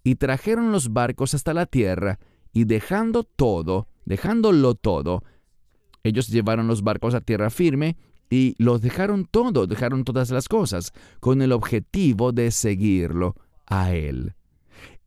y 0.03 0.15
trajeron 0.15 0.71
los 0.71 0.91
barcos 0.91 1.33
hasta 1.33 1.53
la 1.53 1.65
tierra, 1.65 2.19
y 2.51 2.65
dejando 2.65 3.23
todo, 3.23 3.87
dejándolo 4.05 4.75
todo, 4.75 5.23
ellos 6.03 6.27
llevaron 6.27 6.67
los 6.67 6.83
barcos 6.83 7.15
a 7.15 7.21
tierra 7.21 7.49
firme 7.49 7.97
y 8.29 8.55
los 8.57 8.81
dejaron 8.81 9.25
todo, 9.25 9.67
dejaron 9.67 10.03
todas 10.03 10.29
las 10.31 10.47
cosas, 10.47 10.91
con 11.19 11.41
el 11.41 11.51
objetivo 11.51 12.31
de 12.31 12.51
seguirlo 12.51 13.35
a 13.65 13.93
Él. 13.93 14.33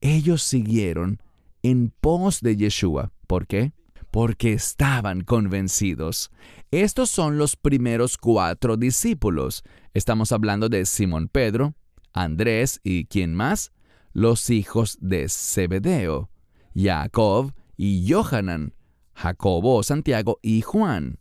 Ellos 0.00 0.42
siguieron 0.42 1.20
en 1.62 1.92
pos 2.00 2.40
de 2.40 2.56
Yeshua. 2.56 3.12
¿Por 3.26 3.46
qué? 3.46 3.72
Porque 4.10 4.52
estaban 4.52 5.22
convencidos. 5.22 6.30
Estos 6.70 7.10
son 7.10 7.38
los 7.38 7.56
primeros 7.56 8.16
cuatro 8.16 8.76
discípulos. 8.76 9.62
Estamos 9.94 10.32
hablando 10.32 10.68
de 10.68 10.86
Simón 10.86 11.28
Pedro, 11.28 11.74
Andrés 12.12 12.80
y 12.82 13.06
¿quién 13.06 13.34
más? 13.34 13.72
Los 14.12 14.50
hijos 14.50 14.98
de 15.00 15.28
Zebedeo, 15.28 16.30
Jacob 16.74 17.52
y 17.76 18.10
Johanan, 18.10 18.74
Jacobo, 19.14 19.82
Santiago 19.82 20.38
y 20.42 20.62
Juan. 20.62 21.18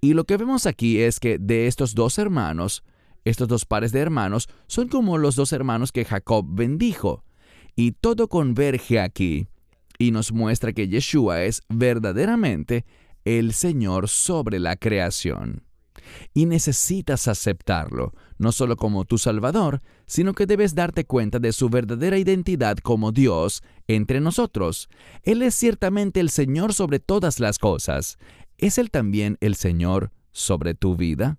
Y 0.00 0.14
lo 0.14 0.24
que 0.24 0.36
vemos 0.36 0.66
aquí 0.66 1.00
es 1.00 1.18
que 1.18 1.38
de 1.38 1.66
estos 1.66 1.94
dos 1.94 2.18
hermanos, 2.18 2.84
estos 3.24 3.48
dos 3.48 3.64
pares 3.64 3.92
de 3.92 4.00
hermanos 4.00 4.48
son 4.66 4.88
como 4.88 5.18
los 5.18 5.34
dos 5.34 5.52
hermanos 5.52 5.92
que 5.92 6.04
Jacob 6.04 6.46
bendijo. 6.48 7.24
Y 7.78 7.92
todo 7.92 8.26
converge 8.26 8.98
aquí 8.98 9.46
y 10.00 10.10
nos 10.10 10.32
muestra 10.32 10.72
que 10.72 10.88
Yeshua 10.88 11.44
es 11.44 11.62
verdaderamente 11.68 12.84
el 13.24 13.52
Señor 13.52 14.08
sobre 14.08 14.58
la 14.58 14.74
creación. 14.74 15.62
Y 16.34 16.46
necesitas 16.46 17.28
aceptarlo, 17.28 18.14
no 18.36 18.50
solo 18.50 18.74
como 18.74 19.04
tu 19.04 19.16
Salvador, 19.16 19.80
sino 20.06 20.34
que 20.34 20.46
debes 20.46 20.74
darte 20.74 21.04
cuenta 21.04 21.38
de 21.38 21.52
su 21.52 21.68
verdadera 21.68 22.18
identidad 22.18 22.78
como 22.78 23.12
Dios 23.12 23.62
entre 23.86 24.18
nosotros. 24.18 24.88
Él 25.22 25.42
es 25.42 25.54
ciertamente 25.54 26.18
el 26.18 26.30
Señor 26.30 26.74
sobre 26.74 26.98
todas 26.98 27.38
las 27.38 27.60
cosas. 27.60 28.18
¿Es 28.56 28.78
Él 28.78 28.90
también 28.90 29.38
el 29.40 29.54
Señor 29.54 30.10
sobre 30.32 30.74
tu 30.74 30.96
vida? 30.96 31.38